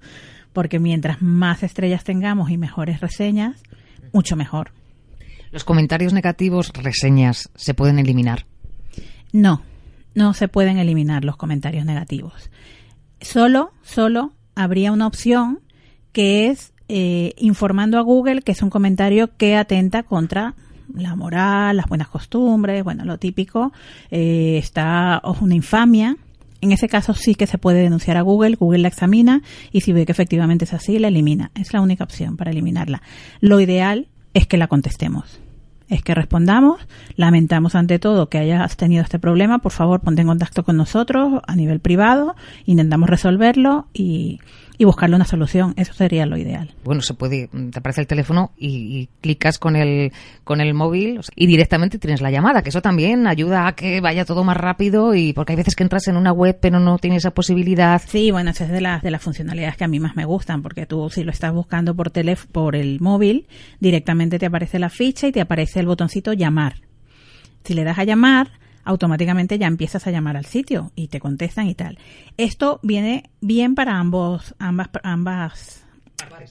Porque 0.52 0.78
mientras 0.78 1.21
más 1.21 1.64
estrellas 1.64 2.05
tengamos 2.05 2.50
y 2.50 2.57
mejores 2.57 3.00
reseñas, 3.00 3.64
mucho 4.12 4.37
mejor. 4.37 4.71
Los 5.50 5.64
comentarios 5.64 6.12
negativos, 6.12 6.73
reseñas, 6.73 7.50
se 7.57 7.75
pueden 7.75 7.99
eliminar. 7.99 8.47
No, 9.33 9.62
no 10.16 10.35
se 10.35 10.49
pueden 10.49 10.78
eliminar 10.78 11.25
los 11.25 11.37
comentarios 11.37 11.85
negativos. 11.85 12.50
Solo, 13.20 13.70
solo 13.82 14.32
habría 14.56 14.90
una 14.90 15.06
opción 15.06 15.61
que 16.12 16.49
es 16.49 16.73
eh, 16.88 17.35
informando 17.37 17.99
a 17.99 18.00
Google 18.00 18.42
que 18.42 18.52
es 18.52 18.62
un 18.62 18.70
comentario 18.70 19.37
que 19.37 19.56
atenta 19.56 20.02
contra 20.02 20.54
la 20.94 21.14
moral, 21.16 21.76
las 21.76 21.87
buenas 21.87 22.08
costumbres, 22.08 22.82
bueno, 22.82 23.04
lo 23.04 23.18
típico, 23.18 23.73
eh, 24.11 24.56
está 24.56 25.20
o 25.23 25.37
una 25.40 25.54
infamia. 25.54 26.16
En 26.62 26.73
ese 26.73 26.88
caso 26.88 27.12
sí 27.12 27.35
que 27.35 27.46
se 27.46 27.58
puede 27.58 27.82
denunciar 27.82 28.16
a 28.16 28.23
Google, 28.23 28.56
Google 28.56 28.78
la 28.78 28.88
examina 28.88 29.42
y 29.70 29.82
si 29.82 29.92
ve 29.92 30.06
que 30.06 30.12
efectivamente 30.12 30.64
es 30.64 30.73
así, 30.73 30.99
la 30.99 31.08
elimina. 31.08 31.50
Es 31.54 31.75
la 31.75 31.82
única 31.82 32.04
opción 32.04 32.38
para 32.38 32.50
eliminarla. 32.50 33.02
Lo 33.40 33.61
ideal 33.61 34.08
es 34.32 34.46
que 34.46 34.56
la 34.56 34.66
contestemos 34.66 35.40
es 35.88 36.02
que 36.02 36.14
respondamos. 36.14 36.81
Lamentamos 37.16 37.75
ante 37.75 37.99
todo 37.99 38.28
que 38.28 38.38
hayas 38.38 38.76
tenido 38.76 39.02
este 39.02 39.19
problema. 39.19 39.59
Por 39.59 39.73
favor, 39.73 40.00
ponte 40.00 40.23
en 40.23 40.28
contacto 40.28 40.64
con 40.64 40.76
nosotros 40.76 41.40
a 41.47 41.57
nivel 41.57 41.81
privado. 41.81 42.35
Intentamos 42.64 43.09
resolverlo 43.09 43.87
y, 43.93 44.40
y 44.78 44.85
buscarle 44.85 45.16
una 45.16 45.25
solución. 45.25 45.75
Eso 45.76 45.92
sería 45.92 46.26
lo 46.26 46.37
ideal. 46.37 46.75
Bueno, 46.85 47.02
se 47.02 47.14
puede, 47.14 47.49
te 47.49 47.78
aparece 47.78 48.00
el 48.02 48.06
teléfono 48.06 48.52
y, 48.56 49.00
y 49.00 49.09
clicas 49.21 49.59
con 49.59 49.76
el, 49.76 50.12
con 50.45 50.61
el 50.61 50.75
móvil 50.75 51.21
y 51.35 51.47
directamente 51.47 51.99
tienes 51.99 52.21
la 52.21 52.30
llamada, 52.30 52.62
que 52.62 52.71
eso 52.71 52.83
también 52.83 53.26
ayuda 53.26 53.66
a 53.66 53.75
que 53.75 54.00
vaya 54.00 54.25
todo 54.25 54.45
más 54.45 54.56
rápido 54.56 55.14
y 55.14 55.33
porque 55.33 55.52
hay 55.52 55.56
veces 55.56 55.75
que 55.75 55.83
entras 55.83 56.09
en 56.09 56.16
una 56.16 56.33
web 56.33 56.59
pero 56.61 56.80
no 56.80 56.99
tienes 56.99 57.18
esa 57.18 57.30
posibilidad. 57.33 58.00
Sí, 58.06 58.30
bueno, 58.30 58.50
esa 58.50 58.64
es 58.64 58.71
de 58.71 58.80
las, 58.80 59.02
de 59.02 59.11
las 59.11 59.23
funcionalidades 59.23 59.76
que 59.76 59.85
a 59.85 59.88
mí 59.88 60.00
más 60.00 60.16
me 60.16 60.25
gustan, 60.25 60.62
porque 60.62 60.87
tú 60.87 61.09
si 61.11 61.25
lo 61.25 61.30
estás 61.30 61.52
buscando 61.52 61.95
por 61.95 62.11
teléfono, 62.11 62.50
por 62.52 62.76
el 62.76 63.00
móvil, 63.00 63.47
directamente 63.80 64.38
te 64.38 64.47
aparece 64.47 64.78
la 64.78 64.90
ficha 64.90 65.26
y 65.26 65.33
te 65.33 65.40
aparece 65.40 65.80
el 65.80 65.87
botoncito 65.87 66.33
llamar. 66.33 66.76
Si 67.64 67.75
le 67.75 67.85
das 67.85 67.99
a 67.99 68.04
llamar, 68.04 68.50
automáticamente 68.87 69.59
ya 69.59 69.66
empiezas 69.66 70.07
a 70.07 70.11
llamar 70.11 70.37
al 70.37 70.47
sitio 70.47 70.93
y 70.95 71.09
te 71.09 71.21
contestan 71.21 71.66
y 71.66 71.75
tal. 71.75 71.99
Esto 72.38 72.81
viene 72.83 73.31
bien 73.43 73.75
para 73.75 73.99
ambos, 73.99 74.55
ambas, 74.59 74.88
ambas, 75.02 75.85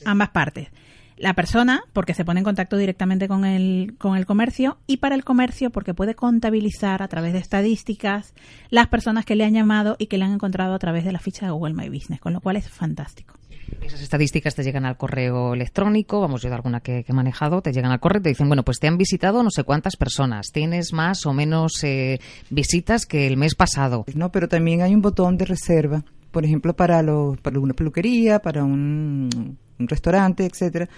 ambas 0.06 0.30
partes. 0.30 0.70
La 1.18 1.34
persona, 1.34 1.82
porque 1.94 2.14
se 2.14 2.26
pone 2.26 2.42
en 2.42 2.44
contacto 2.44 2.76
directamente 2.76 3.30
con 3.30 3.46
el, 3.46 3.96
con 3.98 4.18
el 4.18 4.26
comercio, 4.26 4.78
y 4.86 4.98
para 4.98 5.16
el 5.16 5.24
comercio, 5.24 5.70
porque 5.70 5.94
puede 5.94 6.14
contabilizar 6.14 7.02
a 7.02 7.08
través 7.08 7.32
de 7.32 7.40
estadísticas 7.40 8.34
las 8.70 8.88
personas 8.88 9.24
que 9.24 9.36
le 9.36 9.46
han 9.46 9.54
llamado 9.54 9.96
y 9.98 10.08
que 10.08 10.18
le 10.18 10.26
han 10.26 10.34
encontrado 10.34 10.74
a 10.74 10.80
través 10.80 11.06
de 11.06 11.14
la 11.14 11.20
ficha 11.20 11.46
de 11.46 11.54
Google 11.54 11.74
My 11.74 11.88
Business, 11.88 12.20
con 12.20 12.34
lo 12.34 12.42
cual 12.42 12.58
es 12.58 12.70
fantástico. 12.70 13.36
Esas 13.82 14.02
estadísticas 14.02 14.56
te 14.56 14.64
llegan 14.64 14.86
al 14.86 14.98
correo 14.98 15.54
electrónico, 15.54 16.20
vamos, 16.20 16.42
yo 16.42 16.50
de 16.50 16.56
alguna 16.56 16.80
que, 16.80 17.06
he 17.08 17.14
manejado, 17.14 17.62
te 17.62 17.72
llegan 17.72 17.92
al 17.92 18.00
correo 18.00 18.20
y 18.20 18.24
te 18.24 18.30
dicen, 18.30 18.48
bueno, 18.48 18.64
pues 18.64 18.80
te 18.80 18.88
han 18.88 18.98
visitado 18.98 19.44
no 19.44 19.52
sé 19.52 19.64
cuántas 19.64 19.96
personas, 19.96 20.52
tienes 20.52 20.94
más 20.94 21.26
o 21.26 21.34
menos 21.34 21.84
eh, 21.84 22.20
visitas 22.50 23.06
que 23.06 23.28
el 23.28 23.38
mes 23.38 23.56
pasado. 23.56 24.06
No, 24.16 24.32
pero 24.32 24.48
también 24.48 24.82
hay 24.82 24.94
un 24.94 25.02
botón 25.02 25.38
de 25.38 25.46
reserva, 25.46 26.04
por 26.32 26.46
ejemplo, 26.46 26.76
para, 26.76 27.02
los, 27.02 27.38
para 27.40 27.60
una 27.60 27.74
peluquería, 27.74 28.40
para 28.40 28.64
un, 28.64 29.58
un 29.80 29.88
restaurante, 29.88 30.46
etcétera. 30.46 30.90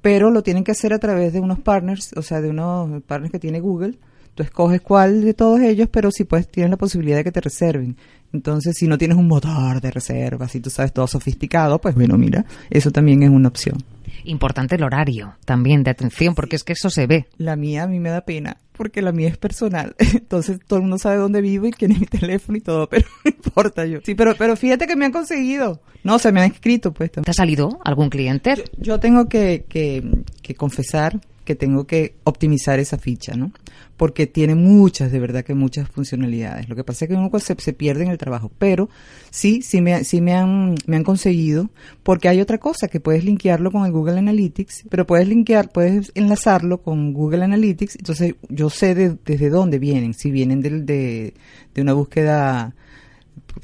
Pero 0.00 0.30
lo 0.30 0.42
tienen 0.42 0.64
que 0.64 0.72
hacer 0.72 0.92
a 0.92 0.98
través 0.98 1.32
de 1.32 1.40
unos 1.40 1.60
partners, 1.60 2.12
o 2.16 2.22
sea, 2.22 2.40
de 2.40 2.50
unos 2.50 3.02
partners 3.04 3.30
que 3.30 3.38
tiene 3.38 3.60
Google. 3.60 3.98
Tú 4.34 4.42
escoges 4.42 4.80
cuál 4.80 5.22
de 5.22 5.34
todos 5.34 5.60
ellos, 5.60 5.88
pero 5.90 6.10
si 6.10 6.24
puedes, 6.24 6.48
tienes 6.48 6.70
la 6.70 6.78
posibilidad 6.78 7.18
de 7.18 7.24
que 7.24 7.32
te 7.32 7.40
reserven. 7.40 7.96
Entonces, 8.32 8.76
si 8.78 8.88
no 8.88 8.96
tienes 8.96 9.18
un 9.18 9.28
motor 9.28 9.80
de 9.80 9.90
reserva, 9.90 10.48
si 10.48 10.60
tú 10.60 10.70
sabes 10.70 10.92
todo 10.92 11.06
sofisticado, 11.06 11.78
pues 11.78 11.94
bueno, 11.94 12.16
mira, 12.16 12.46
eso 12.70 12.90
también 12.90 13.22
es 13.22 13.28
una 13.28 13.48
opción. 13.48 13.76
Importante 14.24 14.76
el 14.76 14.84
horario 14.84 15.34
también 15.44 15.82
de 15.82 15.90
atención, 15.90 16.34
porque 16.34 16.56
es 16.56 16.64
que 16.64 16.72
eso 16.72 16.88
se 16.88 17.06
ve. 17.06 17.26
La 17.36 17.56
mía 17.56 17.82
a 17.82 17.86
mí 17.86 18.00
me 18.00 18.08
da 18.08 18.22
pena, 18.22 18.56
porque 18.72 19.02
la 19.02 19.12
mía 19.12 19.28
es 19.28 19.36
personal. 19.36 19.94
Entonces 19.98 20.60
todo 20.66 20.78
el 20.78 20.82
mundo 20.84 20.98
sabe 20.98 21.16
dónde 21.16 21.42
vivo 21.42 21.66
y 21.66 21.72
quién 21.72 21.92
es 21.92 22.00
mi 22.00 22.06
teléfono 22.06 22.56
y 22.56 22.62
todo, 22.62 22.88
pero 22.90 23.06
no 23.24 23.30
importa 23.30 23.84
yo. 23.84 23.98
Sí, 24.02 24.14
pero, 24.14 24.34
pero 24.38 24.56
fíjate 24.56 24.86
que 24.86 24.96
me 24.96 25.04
han 25.04 25.12
conseguido. 25.12 25.82
No, 26.04 26.18
se 26.18 26.32
me 26.32 26.40
han 26.40 26.52
escrito, 26.52 26.92
pues. 26.92 27.12
¿Te 27.12 27.30
ha 27.30 27.34
salido 27.34 27.80
algún 27.84 28.08
cliente? 28.08 28.54
Yo, 28.56 28.64
yo 28.78 29.00
tengo 29.00 29.28
que, 29.28 29.66
que, 29.68 30.02
que 30.40 30.54
confesar 30.54 31.20
que 31.44 31.54
tengo 31.54 31.86
que 31.86 32.14
optimizar 32.24 32.78
esa 32.78 32.98
ficha, 32.98 33.34
¿no? 33.34 33.52
Porque 33.96 34.26
tiene 34.26 34.54
muchas, 34.54 35.12
de 35.12 35.20
verdad 35.20 35.44
que 35.44 35.54
muchas 35.54 35.88
funcionalidades. 35.88 36.68
Lo 36.68 36.74
que 36.74 36.82
pasa 36.82 37.04
es 37.04 37.10
que 37.10 37.14
uno 37.14 37.30
se, 37.38 37.54
se 37.58 37.72
pierde 37.72 38.04
en 38.04 38.10
el 38.10 38.18
trabajo, 38.18 38.50
pero 38.58 38.88
sí, 39.30 39.62
sí 39.62 39.80
me, 39.80 40.02
sí 40.04 40.20
me 40.20 40.34
han, 40.34 40.74
me 40.86 40.96
han 40.96 41.04
conseguido, 41.04 41.70
porque 42.02 42.28
hay 42.28 42.40
otra 42.40 42.58
cosa 42.58 42.88
que 42.88 43.00
puedes 43.00 43.24
linkearlo 43.24 43.70
con 43.70 43.84
el 43.84 43.92
Google 43.92 44.18
Analytics, 44.18 44.84
pero 44.88 45.06
puedes 45.06 45.28
linkear, 45.28 45.70
puedes 45.70 46.10
enlazarlo 46.14 46.82
con 46.82 47.12
Google 47.12 47.44
Analytics, 47.44 47.96
entonces 47.96 48.34
yo 48.48 48.70
sé 48.70 48.94
de, 48.94 49.16
desde 49.24 49.50
dónde 49.50 49.78
vienen, 49.78 50.14
si 50.14 50.30
vienen 50.30 50.62
del, 50.62 50.84
de, 50.84 51.34
de 51.74 51.82
una 51.82 51.92
búsqueda 51.92 52.74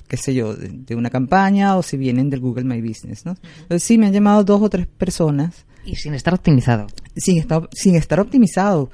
qué 0.07 0.17
sé 0.17 0.35
yo, 0.35 0.55
de, 0.55 0.69
de, 0.69 0.95
una 0.95 1.11
campaña 1.11 1.77
o 1.77 1.83
si 1.83 1.97
vienen 1.97 2.31
del 2.31 2.41
Google 2.41 2.65
My 2.65 2.81
Business, 2.81 3.25
¿no? 3.25 3.37
Entonces 3.63 3.83
sí, 3.83 3.99
me 3.99 4.07
han 4.07 4.13
llamado 4.13 4.45
dos 4.45 4.61
o 4.63 4.71
tres 4.71 4.87
personas. 4.87 5.67
Y 5.85 5.97
sin 5.97 6.15
estar 6.15 6.35
optimizado. 6.35 6.87
Sin 7.17 7.39
estar, 7.39 7.69
sin 7.73 7.97
estar 7.97 8.21
optimizado. 8.21 8.91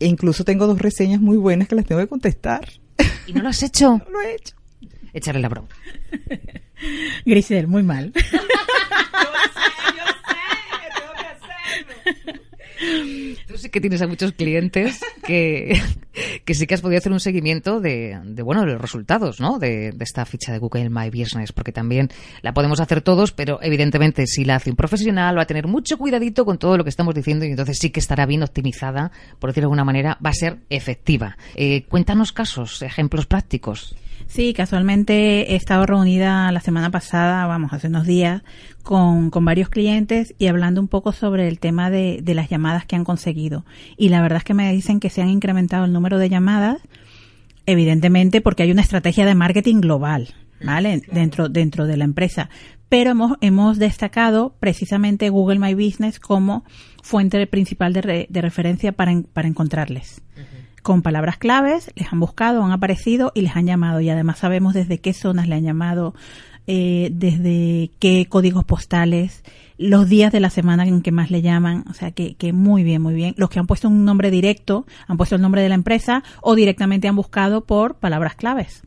E 0.00 0.06
incluso 0.06 0.44
tengo 0.44 0.66
dos 0.66 0.78
reseñas 0.78 1.20
muy 1.20 1.36
buenas 1.36 1.68
que 1.68 1.74
las 1.74 1.84
tengo 1.84 2.00
que 2.00 2.06
contestar. 2.06 2.68
¿Y 3.26 3.32
no 3.32 3.42
lo 3.42 3.48
has 3.48 3.62
hecho? 3.62 4.00
No 4.10 4.10
lo 4.10 4.20
he 4.22 4.34
hecho. 4.34 4.54
Echarle 5.12 5.40
la 5.40 5.48
broma. 5.48 5.68
Grisel, 7.24 7.66
muy 7.66 7.82
mal. 7.82 8.12
yo 8.14 8.20
sé, 8.20 8.28
yo 9.96 10.04
sé, 10.06 10.36
tengo 10.94 11.12
que 11.14 11.26
hacerlo. 12.86 13.38
Tú 13.48 13.58
sí 13.58 13.68
que 13.70 13.80
tienes 13.80 14.02
a 14.02 14.06
muchos 14.06 14.32
clientes 14.32 15.00
que, 15.26 15.80
que 16.44 16.54
sí 16.54 16.66
que 16.66 16.74
has 16.74 16.80
podido 16.80 16.98
hacer 16.98 17.12
un 17.12 17.20
seguimiento 17.20 17.80
de, 17.80 18.18
de 18.24 18.42
bueno, 18.42 18.62
de 18.62 18.72
los 18.72 18.80
resultados, 18.80 19.40
¿no? 19.40 19.58
De, 19.58 19.94
esta 20.00 20.24
ficha 20.24 20.52
de 20.52 20.58
Google 20.58 20.90
My 20.90 21.10
Business, 21.10 21.52
porque 21.52 21.72
también 21.72 22.08
la 22.42 22.54
podemos 22.54 22.80
hacer 22.80 23.02
todos, 23.02 23.32
pero 23.32 23.58
evidentemente 23.62 24.26
si 24.26 24.44
la 24.44 24.56
hace 24.56 24.70
un 24.70 24.76
profesional 24.76 25.36
va 25.36 25.42
a 25.42 25.46
tener 25.46 25.66
mucho 25.66 25.98
cuidadito 25.98 26.44
con 26.44 26.58
todo 26.58 26.76
lo 26.76 26.84
que 26.84 26.90
estamos 26.90 27.14
diciendo 27.14 27.44
y 27.44 27.50
entonces 27.50 27.78
sí 27.78 27.90
que 27.90 28.00
estará 28.00 28.26
bien 28.26 28.42
optimizada, 28.42 29.12
por 29.38 29.50
decirlo 29.50 29.66
de 29.66 29.72
alguna 29.72 29.84
manera, 29.84 30.18
va 30.24 30.30
a 30.30 30.34
ser 30.34 30.58
efectiva. 30.70 31.36
Eh, 31.54 31.84
cuéntanos 31.88 32.32
casos, 32.32 32.82
ejemplos 32.82 33.26
prácticos. 33.26 33.94
Sí, 34.26 34.52
casualmente 34.52 35.52
he 35.52 35.56
estado 35.56 35.86
reunida 35.86 36.50
la 36.52 36.60
semana 36.60 36.90
pasada, 36.90 37.46
vamos, 37.46 37.72
hace 37.72 37.86
unos 37.88 38.06
días, 38.06 38.42
con, 38.82 39.30
con 39.30 39.44
varios 39.44 39.68
clientes 39.70 40.34
y 40.38 40.46
hablando 40.48 40.80
un 40.80 40.88
poco 40.88 41.12
sobre 41.12 41.48
el 41.48 41.58
tema 41.58 41.90
de, 41.90 42.20
de, 42.22 42.34
las 42.34 42.48
llamadas 42.50 42.84
que 42.84 42.96
han 42.96 43.04
conseguido. 43.04 43.64
Y 43.96 44.10
la 44.10 44.20
verdad 44.20 44.38
es 44.38 44.44
que 44.44 44.54
me 44.54 44.70
dicen 44.72 45.00
que 45.00 45.08
se 45.10 45.22
han 45.22 45.30
incrementado 45.30 45.84
el 45.86 45.92
número 45.92 46.18
de 46.18 46.28
llamadas, 46.28 46.78
evidentemente 47.66 48.40
porque 48.40 48.62
hay 48.64 48.70
una 48.72 48.82
estrategia 48.82 49.24
de 49.26 49.34
marketing 49.34 49.80
global. 49.80 50.34
¿vale? 50.60 51.02
Dentro, 51.12 51.48
dentro 51.48 51.86
de 51.86 51.96
la 51.96 52.04
empresa. 52.04 52.50
Pero 52.88 53.10
hemos, 53.12 53.36
hemos 53.40 53.78
destacado 53.78 54.56
precisamente 54.58 55.28
Google 55.30 55.60
My 55.60 55.74
Business 55.74 56.18
como 56.18 56.64
fuente 57.02 57.46
principal 57.46 57.92
de, 57.92 58.00
re- 58.02 58.26
de 58.28 58.40
referencia 58.42 58.90
para, 58.92 59.12
en- 59.12 59.22
para 59.22 59.46
encontrarles. 59.46 60.20
Con 60.88 61.02
palabras 61.02 61.36
claves, 61.36 61.92
les 61.96 62.10
han 62.10 62.18
buscado, 62.18 62.64
han 62.64 62.72
aparecido 62.72 63.30
y 63.34 63.42
les 63.42 63.54
han 63.54 63.66
llamado. 63.66 64.00
Y 64.00 64.08
además 64.08 64.38
sabemos 64.38 64.72
desde 64.72 64.96
qué 64.96 65.12
zonas 65.12 65.46
le 65.46 65.54
han 65.54 65.62
llamado, 65.62 66.14
eh, 66.66 67.10
desde 67.12 67.90
qué 67.98 68.24
códigos 68.26 68.64
postales, 68.64 69.44
los 69.76 70.08
días 70.08 70.32
de 70.32 70.40
la 70.40 70.48
semana 70.48 70.86
en 70.86 71.02
que 71.02 71.12
más 71.12 71.30
le 71.30 71.42
llaman. 71.42 71.84
O 71.90 71.92
sea, 71.92 72.12
que, 72.12 72.36
que 72.36 72.54
muy 72.54 72.84
bien, 72.84 73.02
muy 73.02 73.12
bien. 73.12 73.34
Los 73.36 73.50
que 73.50 73.58
han 73.58 73.66
puesto 73.66 73.86
un 73.86 74.06
nombre 74.06 74.30
directo, 74.30 74.86
han 75.06 75.18
puesto 75.18 75.34
el 75.34 75.42
nombre 75.42 75.60
de 75.60 75.68
la 75.68 75.74
empresa 75.74 76.22
o 76.40 76.54
directamente 76.54 77.06
han 77.06 77.16
buscado 77.16 77.66
por 77.66 77.96
palabras 77.96 78.34
claves. 78.34 78.82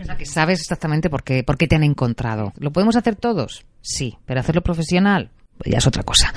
O 0.00 0.04
sea, 0.06 0.16
que 0.16 0.24
sabes 0.24 0.60
exactamente 0.60 1.10
por 1.10 1.24
qué, 1.24 1.44
por 1.44 1.58
qué 1.58 1.66
te 1.66 1.76
han 1.76 1.84
encontrado. 1.84 2.54
¿Lo 2.56 2.72
podemos 2.72 2.96
hacer 2.96 3.16
todos? 3.16 3.66
Sí, 3.82 4.16
pero 4.24 4.40
hacerlo 4.40 4.62
profesional 4.62 5.30
pues 5.58 5.70
ya 5.70 5.76
es 5.76 5.86
otra 5.86 6.04
cosa. 6.04 6.32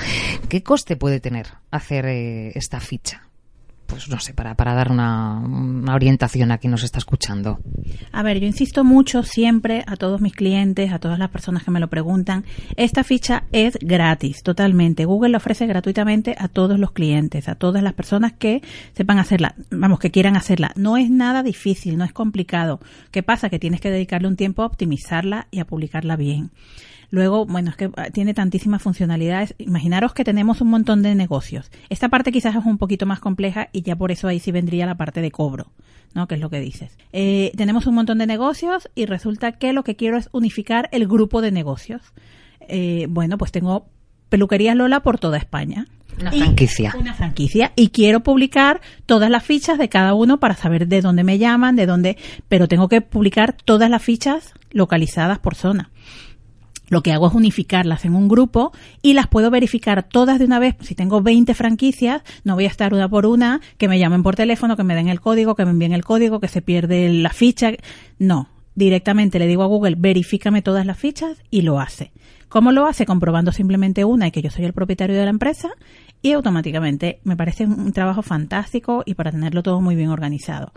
¿Qué 0.49 0.63
coste 0.63 0.97
puede 0.97 1.21
tener 1.21 1.47
hacer 1.71 2.07
eh, 2.07 2.51
esta 2.55 2.81
ficha? 2.81 3.29
Pues 3.95 4.09
no 4.09 4.19
sé, 4.19 4.33
para, 4.33 4.55
para 4.55 4.73
dar 4.73 4.91
una, 4.91 5.39
una 5.39 5.95
orientación 5.95 6.51
a 6.51 6.57
quien 6.57 6.71
nos 6.71 6.83
está 6.83 6.97
escuchando. 6.97 7.59
A 8.11 8.23
ver, 8.23 8.41
yo 8.41 8.45
insisto 8.45 8.83
mucho 8.83 9.23
siempre 9.23 9.85
a 9.87 9.95
todos 9.95 10.19
mis 10.19 10.33
clientes, 10.33 10.91
a 10.91 10.99
todas 10.99 11.17
las 11.17 11.29
personas 11.29 11.63
que 11.63 11.71
me 11.71 11.79
lo 11.79 11.87
preguntan, 11.87 12.43
esta 12.75 13.05
ficha 13.05 13.45
es 13.53 13.77
gratis, 13.79 14.43
totalmente. 14.43 15.05
Google 15.05 15.29
la 15.29 15.37
ofrece 15.37 15.65
gratuitamente 15.65 16.35
a 16.37 16.49
todos 16.49 16.77
los 16.77 16.91
clientes, 16.91 17.47
a 17.47 17.55
todas 17.55 17.81
las 17.83 17.93
personas 17.93 18.33
que 18.33 18.61
sepan 18.91 19.17
hacerla, 19.17 19.55
vamos, 19.71 19.99
que 19.99 20.11
quieran 20.11 20.35
hacerla. 20.35 20.73
No 20.75 20.97
es 20.97 21.09
nada 21.09 21.41
difícil, 21.41 21.97
no 21.97 22.03
es 22.03 22.11
complicado. 22.11 22.81
¿Qué 23.11 23.23
pasa? 23.23 23.49
Que 23.49 23.59
tienes 23.59 23.79
que 23.79 23.91
dedicarle 23.91 24.27
un 24.27 24.35
tiempo 24.35 24.61
a 24.61 24.65
optimizarla 24.65 25.47
y 25.51 25.59
a 25.59 25.65
publicarla 25.65 26.17
bien. 26.17 26.51
Luego, 27.15 27.45
bueno, 27.45 27.69
es 27.69 27.77
que 27.77 27.89
ah, 27.95 28.09
tiene 28.11 28.33
tantísimas 28.33 28.81
funcionalidades. 28.81 29.55
Imaginaros 29.57 30.13
que 30.13 30.25
tenemos 30.25 30.59
un 30.59 30.67
montón 30.67 31.01
de 31.01 31.15
negocios. 31.15 31.71
Esta 31.89 32.09
parte 32.09 32.33
quizás 32.33 32.57
es 32.57 32.65
un 32.65 32.77
poquito 32.77 33.05
más 33.05 33.21
compleja 33.21 33.69
y 33.71 33.83
ya 33.83 33.95
por 33.95 34.11
eso 34.11 34.27
ahí 34.27 34.41
sí 34.41 34.51
vendría 34.51 34.85
la 34.85 34.95
parte 34.95 35.21
de 35.21 35.31
cobro, 35.31 35.71
¿no? 36.13 36.27
Que 36.27 36.35
es 36.35 36.41
lo 36.41 36.49
que 36.49 36.59
dices. 36.59 36.97
Eh, 37.13 37.53
tenemos 37.55 37.87
un 37.87 37.95
montón 37.95 38.17
de 38.17 38.27
negocios 38.27 38.89
y 38.95 39.05
resulta 39.05 39.53
que 39.53 39.71
lo 39.71 39.85
que 39.85 39.95
quiero 39.95 40.17
es 40.17 40.27
unificar 40.33 40.89
el 40.91 41.07
grupo 41.07 41.41
de 41.41 41.51
negocios. 41.51 42.01
Eh, 42.67 43.07
bueno, 43.09 43.37
pues 43.37 43.53
tengo 43.53 43.87
peluquerías 44.27 44.75
Lola 44.75 44.99
por 44.99 45.17
toda 45.17 45.37
España. 45.37 45.87
Una 46.19 46.31
franquicia. 46.31 46.93
Una 46.99 47.13
franquicia. 47.13 47.71
Y 47.77 47.91
quiero 47.91 48.23
publicar 48.23 48.81
todas 49.05 49.29
las 49.29 49.45
fichas 49.45 49.77
de 49.77 49.87
cada 49.87 50.15
uno 50.15 50.41
para 50.41 50.55
saber 50.55 50.89
de 50.89 50.99
dónde 50.99 51.23
me 51.23 51.37
llaman, 51.37 51.77
de 51.77 51.85
dónde, 51.85 52.17
pero 52.49 52.67
tengo 52.67 52.89
que 52.89 52.99
publicar 52.99 53.55
todas 53.63 53.89
las 53.89 54.03
fichas 54.03 54.53
localizadas 54.71 55.39
por 55.39 55.55
zona. 55.55 55.91
Lo 56.87 57.01
que 57.01 57.11
hago 57.11 57.27
es 57.27 57.33
unificarlas 57.33 58.05
en 58.05 58.15
un 58.15 58.27
grupo 58.27 58.71
y 59.01 59.13
las 59.13 59.27
puedo 59.27 59.49
verificar 59.49 60.03
todas 60.03 60.39
de 60.39 60.45
una 60.45 60.59
vez. 60.59 60.75
Si 60.81 60.95
tengo 60.95 61.21
20 61.21 61.53
franquicias, 61.53 62.21
no 62.43 62.55
voy 62.55 62.65
a 62.65 62.69
estar 62.69 62.93
una 62.93 63.09
por 63.09 63.25
una, 63.25 63.61
que 63.77 63.87
me 63.87 63.99
llamen 63.99 64.23
por 64.23 64.35
teléfono, 64.35 64.75
que 64.75 64.83
me 64.83 64.95
den 64.95 65.07
el 65.07 65.21
código, 65.21 65.55
que 65.55 65.65
me 65.65 65.71
envíen 65.71 65.93
el 65.93 66.03
código, 66.03 66.39
que 66.39 66.47
se 66.47 66.61
pierde 66.61 67.09
la 67.09 67.31
ficha. 67.31 67.71
No, 68.19 68.49
directamente 68.75 69.39
le 69.39 69.47
digo 69.47 69.63
a 69.63 69.67
Google, 69.67 69.95
verifícame 69.97 70.61
todas 70.61 70.85
las 70.85 70.97
fichas 70.97 71.41
y 71.49 71.61
lo 71.61 71.79
hace. 71.79 72.11
¿Cómo 72.49 72.71
lo 72.71 72.85
hace? 72.85 73.05
Comprobando 73.05 73.51
simplemente 73.51 74.05
una 74.05 74.27
y 74.27 74.31
que 74.31 74.41
yo 74.41 74.49
soy 74.49 74.65
el 74.65 74.73
propietario 74.73 75.15
de 75.15 75.23
la 75.23 75.29
empresa 75.29 75.71
y 76.21 76.31
automáticamente 76.31 77.19
me 77.23 77.35
parece 77.35 77.65
un 77.65 77.91
trabajo 77.91 78.21
fantástico 78.21 79.03
y 79.05 79.15
para 79.15 79.31
tenerlo 79.31 79.63
todo 79.63 79.81
muy 79.81 79.95
bien 79.95 80.09
organizado. 80.09 80.71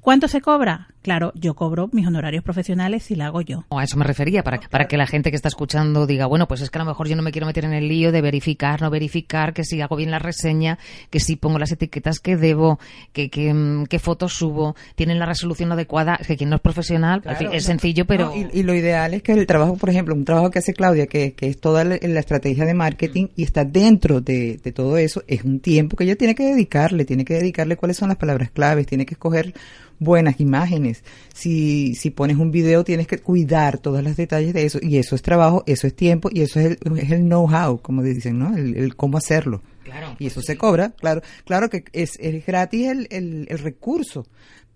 ¿Cuánto 0.00 0.28
se 0.28 0.40
cobra? 0.40 0.93
Claro, 1.04 1.32
yo 1.34 1.52
cobro 1.52 1.90
mis 1.92 2.06
honorarios 2.06 2.42
profesionales 2.42 3.02
si 3.02 3.14
la 3.14 3.26
hago 3.26 3.42
yo. 3.42 3.66
O 3.68 3.78
a 3.78 3.84
eso 3.84 3.98
me 3.98 4.06
refería, 4.06 4.42
para, 4.42 4.58
para 4.58 4.88
que 4.88 4.96
la 4.96 5.06
gente 5.06 5.28
que 5.28 5.36
está 5.36 5.48
escuchando 5.48 6.06
diga, 6.06 6.24
bueno, 6.24 6.48
pues 6.48 6.62
es 6.62 6.70
que 6.70 6.78
a 6.78 6.82
lo 6.82 6.86
mejor 6.86 7.08
yo 7.08 7.14
no 7.14 7.22
me 7.22 7.30
quiero 7.30 7.46
meter 7.46 7.66
en 7.66 7.74
el 7.74 7.88
lío 7.88 8.10
de 8.10 8.22
verificar, 8.22 8.80
no 8.80 8.88
verificar, 8.88 9.52
que 9.52 9.64
si 9.64 9.82
hago 9.82 9.96
bien 9.96 10.10
la 10.10 10.18
reseña, 10.18 10.78
que 11.10 11.20
si 11.20 11.36
pongo 11.36 11.58
las 11.58 11.70
etiquetas 11.72 12.20
que 12.20 12.38
debo, 12.38 12.78
que, 13.12 13.28
que, 13.28 13.52
mm, 13.52 13.84
qué 13.84 13.98
fotos 13.98 14.32
subo, 14.32 14.76
tienen 14.94 15.18
la 15.18 15.26
resolución 15.26 15.70
adecuada, 15.72 16.16
es 16.18 16.26
que 16.26 16.38
quien 16.38 16.48
no 16.48 16.56
es 16.56 16.62
profesional, 16.62 17.20
en 17.26 17.36
fin, 17.36 17.48
Claro, 17.48 17.52
es 17.58 17.64
no, 17.64 17.66
sencillo, 17.66 18.06
pero... 18.06 18.28
no, 18.28 18.36
y, 18.36 18.60
y 18.60 18.62
lo 18.62 18.72
ideal 18.72 19.12
es 19.12 19.22
que 19.22 19.32
el 19.32 19.46
trabajo, 19.46 19.76
por 19.76 19.90
ejemplo, 19.90 20.14
un 20.14 20.24
trabajo 20.24 20.50
que 20.50 20.60
hace 20.60 20.72
Claudia, 20.72 21.06
que, 21.06 21.34
que 21.34 21.48
es 21.48 21.60
toda 21.60 21.84
la, 21.84 21.98
la 22.00 22.20
estrategia 22.20 22.64
de 22.64 22.72
marketing 22.72 23.26
y 23.36 23.42
está 23.42 23.66
dentro 23.66 24.22
de, 24.22 24.56
de 24.56 24.72
todo 24.72 24.96
eso, 24.96 25.22
es 25.26 25.44
un 25.44 25.60
tiempo 25.60 25.98
que 25.98 26.04
ella 26.04 26.16
tiene 26.16 26.34
que 26.34 26.44
dedicarle, 26.44 27.04
tiene 27.04 27.26
que 27.26 27.34
dedicarle 27.34 27.76
cuáles 27.76 27.98
son 27.98 28.08
las 28.08 28.16
palabras 28.16 28.50
claves, 28.50 28.86
tiene 28.86 29.04
que 29.04 29.12
escoger 29.12 29.52
buenas 29.98 30.40
imágenes. 30.40 30.93
Si, 31.32 31.94
si 31.94 32.10
pones 32.10 32.36
un 32.36 32.50
video, 32.50 32.84
tienes 32.84 33.06
que 33.06 33.18
cuidar 33.18 33.78
todos 33.78 34.02
los 34.02 34.16
detalles 34.16 34.54
de 34.54 34.64
eso. 34.64 34.78
Y 34.82 34.98
eso 34.98 35.14
es 35.14 35.22
trabajo, 35.22 35.64
eso 35.66 35.86
es 35.86 35.94
tiempo 35.94 36.28
y 36.32 36.42
eso 36.42 36.60
es 36.60 36.78
el, 36.82 36.98
es 36.98 37.10
el 37.10 37.22
know-how, 37.22 37.80
como 37.80 38.02
dicen, 38.02 38.38
¿no? 38.38 38.56
El, 38.56 38.76
el 38.76 38.96
cómo 38.96 39.18
hacerlo. 39.18 39.62
Claro. 39.84 40.16
Y 40.18 40.26
eso 40.26 40.40
se 40.40 40.56
cobra, 40.56 40.90
claro. 40.90 41.22
Claro 41.44 41.68
que 41.68 41.84
es, 41.92 42.12
es 42.18 42.44
gratis 42.46 42.88
el, 42.88 43.06
el, 43.10 43.46
el 43.48 43.58
recurso, 43.58 44.26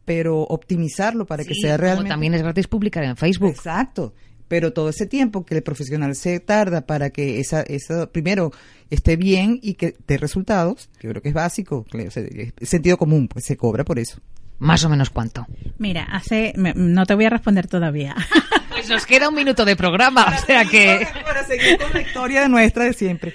pero 0.05 0.43
optimizarlo 0.43 1.27
para 1.27 1.45
que 1.45 1.55
sea 1.55 1.77
como 1.77 1.83
realmente... 1.83 2.11
también 2.11 2.35
es 2.35 2.43
gratis 2.43 2.67
publicar 2.67 3.05
en 3.05 3.17
Facebook. 3.17 3.51
Exacto. 3.51 4.15
Pero 4.49 4.73
todo 4.73 4.89
ese 4.89 5.05
tiempo 5.05 5.45
que 5.45 5.57
el 5.57 5.63
profesional 5.63 6.15
se 6.15 6.41
tarda 6.41 6.87
para 6.87 7.11
que 7.11 7.39
esa, 7.39 7.61
esa 7.61 8.11
primero 8.11 8.51
esté 8.89 9.17
bien 9.17 9.61
y 9.63 9.75
que 9.75 9.95
dé 10.07 10.17
resultados, 10.17 10.89
yo 11.01 11.11
creo 11.11 11.21
que 11.21 11.29
es 11.29 11.35
básico, 11.35 11.85
o 11.93 12.11
sea, 12.11 12.23
es 12.23 12.69
sentido 12.69 12.97
común, 12.97 13.29
pues 13.29 13.45
se 13.45 13.59
cobra 13.59 13.85
por 13.85 13.99
eso. 13.99 14.21
Más 14.59 14.85
o 14.85 14.89
menos 14.89 15.11
cuánto. 15.11 15.47
Mira, 15.79 16.03
hace, 16.05 16.53
me- 16.57 16.75
no 16.75 17.07
te 17.07 17.15
voy 17.15 17.27
a 17.27 17.31
responder 17.31 17.67
todavía. 17.67 18.15
Pues 18.79 18.91
nos 18.91 19.07
queda 19.07 19.29
un 19.29 19.35
minuto 19.35 19.65
de 19.65 19.75
programa, 19.75 20.25
o 20.41 20.47
sea 20.47 20.65
que... 20.65 21.05
Para 21.25 21.43
seguir 21.43 21.79
con 21.79 21.93
la 21.93 22.01
historia 22.01 22.43
de 22.43 22.49
nuestra 22.49 22.85
de 22.85 22.93
siempre. 22.93 23.35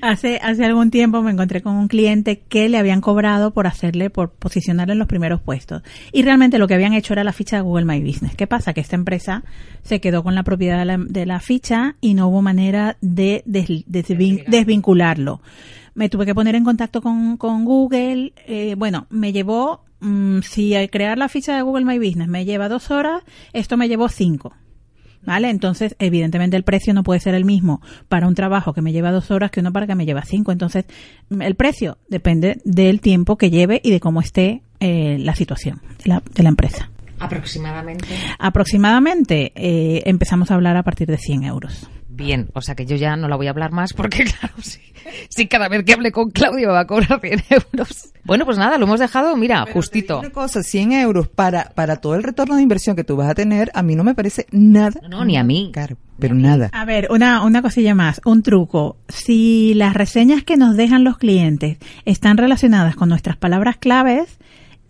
hace, 0.00 0.38
hace 0.42 0.64
algún 0.64 0.90
tiempo 0.90 1.20
me 1.20 1.30
encontré 1.30 1.60
con 1.60 1.76
un 1.76 1.88
cliente 1.88 2.40
que 2.48 2.70
le 2.70 2.78
habían 2.78 3.02
cobrado 3.02 3.52
por 3.52 3.66
hacerle, 3.66 4.08
por 4.08 4.30
posicionarle 4.32 4.94
en 4.94 4.98
los 4.98 5.08
primeros 5.08 5.42
puestos. 5.42 5.82
Y 6.12 6.22
realmente 6.22 6.56
lo 6.58 6.66
que 6.68 6.74
habían 6.74 6.94
hecho 6.94 7.12
era 7.12 7.22
la 7.22 7.34
ficha 7.34 7.56
de 7.56 7.62
Google 7.62 7.84
My 7.84 8.00
Business. 8.00 8.34
¿Qué 8.34 8.46
pasa? 8.46 8.72
Que 8.72 8.80
esta 8.80 8.96
empresa 8.96 9.42
se 9.82 10.00
quedó 10.00 10.22
con 10.22 10.34
la 10.34 10.42
propiedad 10.42 10.78
de 10.78 10.84
la, 10.86 10.96
de 10.98 11.26
la 11.26 11.40
ficha 11.40 11.96
y 12.00 12.14
no 12.14 12.28
hubo 12.28 12.40
manera 12.40 12.96
de 13.02 13.42
des- 13.44 13.68
desvin- 13.86 14.44
desvincularlo. 14.46 15.42
Me 16.00 16.08
tuve 16.08 16.24
que 16.24 16.34
poner 16.34 16.54
en 16.54 16.64
contacto 16.64 17.02
con, 17.02 17.36
con 17.36 17.66
Google. 17.66 18.32
eh, 18.46 18.74
bueno, 18.74 19.06
me 19.10 19.34
llevó, 19.34 19.84
mm, 20.00 20.38
si 20.40 20.74
al 20.74 20.88
crear 20.88 21.18
la 21.18 21.28
ficha 21.28 21.54
de 21.54 21.60
Google 21.60 21.84
My 21.84 21.98
Business 21.98 22.26
me 22.26 22.46
lleva 22.46 22.70
dos 22.70 22.90
horas, 22.90 23.22
esto 23.52 23.76
me 23.76 23.86
llevó 23.86 24.08
cinco. 24.08 24.54
¿Vale? 25.26 25.50
Entonces, 25.50 25.96
evidentemente 25.98 26.56
el 26.56 26.64
precio 26.64 26.94
no 26.94 27.02
puede 27.02 27.20
ser 27.20 27.34
el 27.34 27.44
mismo 27.44 27.82
para 28.08 28.28
un 28.28 28.34
trabajo 28.34 28.72
que 28.72 28.80
me 28.80 28.92
lleva 28.92 29.12
dos 29.12 29.30
horas 29.30 29.50
que 29.50 29.60
uno 29.60 29.74
para 29.74 29.86
que 29.86 29.94
me 29.94 30.06
lleva 30.06 30.22
cinco. 30.24 30.52
Entonces, 30.52 30.86
mm, 31.28 31.42
el 31.42 31.54
precio 31.54 31.98
depende 32.08 32.62
del 32.64 33.02
tiempo 33.02 33.36
que 33.36 33.50
lleve 33.50 33.82
y 33.84 33.90
de 33.90 34.00
cómo 34.00 34.22
esté 34.22 34.62
eh, 34.80 35.18
la 35.20 35.34
situación 35.34 35.82
de 36.02 36.08
la, 36.08 36.22
de 36.34 36.42
la 36.42 36.48
empresa. 36.48 36.90
Aproximadamente. 37.18 38.06
Aproximadamente 38.38 39.52
eh, 39.54 40.02
empezamos 40.06 40.50
a 40.50 40.54
hablar 40.54 40.78
a 40.78 40.82
partir 40.82 41.08
de 41.08 41.18
100 41.18 41.44
euros. 41.44 41.90
Bien, 42.20 42.50
o 42.52 42.60
sea 42.60 42.74
que 42.74 42.84
yo 42.84 42.96
ya 42.96 43.16
no 43.16 43.28
la 43.28 43.36
voy 43.36 43.46
a 43.46 43.50
hablar 43.50 43.72
más 43.72 43.94
porque, 43.94 44.24
claro, 44.24 44.52
sí, 44.60 44.78
sí 45.30 45.48
cada 45.48 45.70
vez 45.70 45.84
que 45.84 45.94
hable 45.94 46.12
con 46.12 46.30
Claudio 46.30 46.68
me 46.68 46.74
va 46.74 46.80
a 46.80 46.86
cobrar 46.86 47.18
100 47.18 47.44
euros. 47.48 48.12
Bueno, 48.24 48.44
pues 48.44 48.58
nada, 48.58 48.76
lo 48.76 48.84
hemos 48.84 49.00
dejado, 49.00 49.34
mira, 49.38 49.62
Pero 49.64 49.74
justito. 49.74 50.18
Una 50.18 50.28
cosa, 50.28 50.62
100 50.62 50.92
euros 50.92 51.28
para, 51.28 51.70
para 51.74 51.96
todo 51.96 52.16
el 52.16 52.22
retorno 52.22 52.56
de 52.56 52.62
inversión 52.62 52.94
que 52.94 53.04
tú 53.04 53.16
vas 53.16 53.30
a 53.30 53.34
tener, 53.34 53.70
a 53.72 53.82
mí 53.82 53.96
no 53.96 54.04
me 54.04 54.14
parece 54.14 54.44
nada. 54.50 55.00
No, 55.02 55.08
no, 55.08 55.24
ni 55.24 55.38
a 55.38 55.42
mí. 55.44 55.70
Caro, 55.72 55.96
pero 56.18 56.34
nada. 56.34 56.68
A 56.74 56.84
ver, 56.84 57.08
una, 57.10 57.42
una 57.42 57.62
cosilla 57.62 57.94
más, 57.94 58.20
un 58.26 58.42
truco. 58.42 58.98
Si 59.08 59.72
las 59.72 59.94
reseñas 59.94 60.44
que 60.44 60.58
nos 60.58 60.76
dejan 60.76 61.04
los 61.04 61.16
clientes 61.16 61.78
están 62.04 62.36
relacionadas 62.36 62.96
con 62.96 63.08
nuestras 63.08 63.38
palabras 63.38 63.78
claves, 63.78 64.38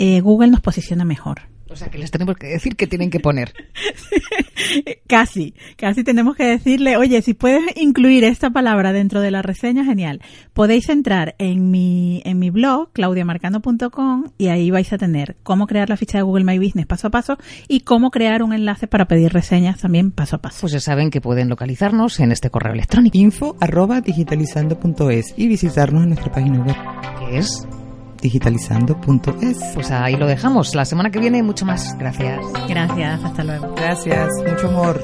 eh, 0.00 0.20
Google 0.20 0.50
nos 0.50 0.60
posiciona 0.60 1.04
mejor. 1.04 1.42
O 1.70 1.76
sea 1.76 1.88
que 1.88 1.98
les 1.98 2.10
tenemos 2.10 2.36
que 2.36 2.48
decir 2.48 2.74
que 2.74 2.86
tienen 2.86 3.10
que 3.10 3.20
poner. 3.20 3.52
Casi, 5.06 5.54
casi 5.76 6.04
tenemos 6.04 6.36
que 6.36 6.44
decirle, 6.44 6.96
oye, 6.96 7.22
si 7.22 7.34
puedes 7.34 7.62
incluir 7.76 8.24
esta 8.24 8.50
palabra 8.50 8.92
dentro 8.92 9.20
de 9.20 9.30
la 9.30 9.42
reseña, 9.42 9.84
genial. 9.84 10.20
Podéis 10.52 10.88
entrar 10.88 11.34
en 11.38 11.70
mi, 11.70 12.22
en 12.24 12.38
mi 12.38 12.50
blog, 12.50 12.92
claudiamarcano.com, 12.92 14.30
y 14.38 14.48
ahí 14.48 14.70
vais 14.70 14.92
a 14.92 14.98
tener 14.98 15.36
cómo 15.42 15.66
crear 15.66 15.88
la 15.88 15.96
ficha 15.96 16.18
de 16.18 16.22
Google 16.22 16.44
My 16.44 16.58
Business 16.58 16.86
paso 16.86 17.08
a 17.08 17.10
paso 17.10 17.38
y 17.68 17.80
cómo 17.80 18.10
crear 18.10 18.42
un 18.42 18.52
enlace 18.52 18.86
para 18.86 19.06
pedir 19.06 19.32
reseñas 19.32 19.80
también 19.80 20.12
paso 20.12 20.36
a 20.36 20.38
paso. 20.40 20.58
Pues 20.60 20.72
ya 20.72 20.80
saben 20.80 21.10
que 21.10 21.20
pueden 21.20 21.48
localizarnos 21.48 22.20
en 22.20 22.30
este 22.30 22.50
correo 22.50 22.74
electrónico, 22.74 23.18
Info 23.18 23.56
arroba 23.60 24.00
digitalizando.es 24.00 25.34
y 25.36 25.48
visitarnos 25.48 26.02
en 26.02 26.10
nuestra 26.10 26.32
página 26.32 26.60
web 26.60 26.76
que 27.18 27.38
es, 27.38 27.66
digitalizando.es. 28.20 29.58
pues 29.74 29.90
ahí 29.90 30.16
lo 30.16 30.26
dejamos. 30.26 30.74
La 30.74 30.84
semana 30.84 31.10
que 31.10 31.18
viene 31.18 31.42
mucho 31.42 31.64
más. 31.64 31.96
Gracias. 31.98 32.40
Gracias, 32.68 33.24
hasta 33.24 33.44
luego. 33.44 33.74
Gracias, 33.76 34.28
mucho 34.46 34.68
amor. 34.68 35.00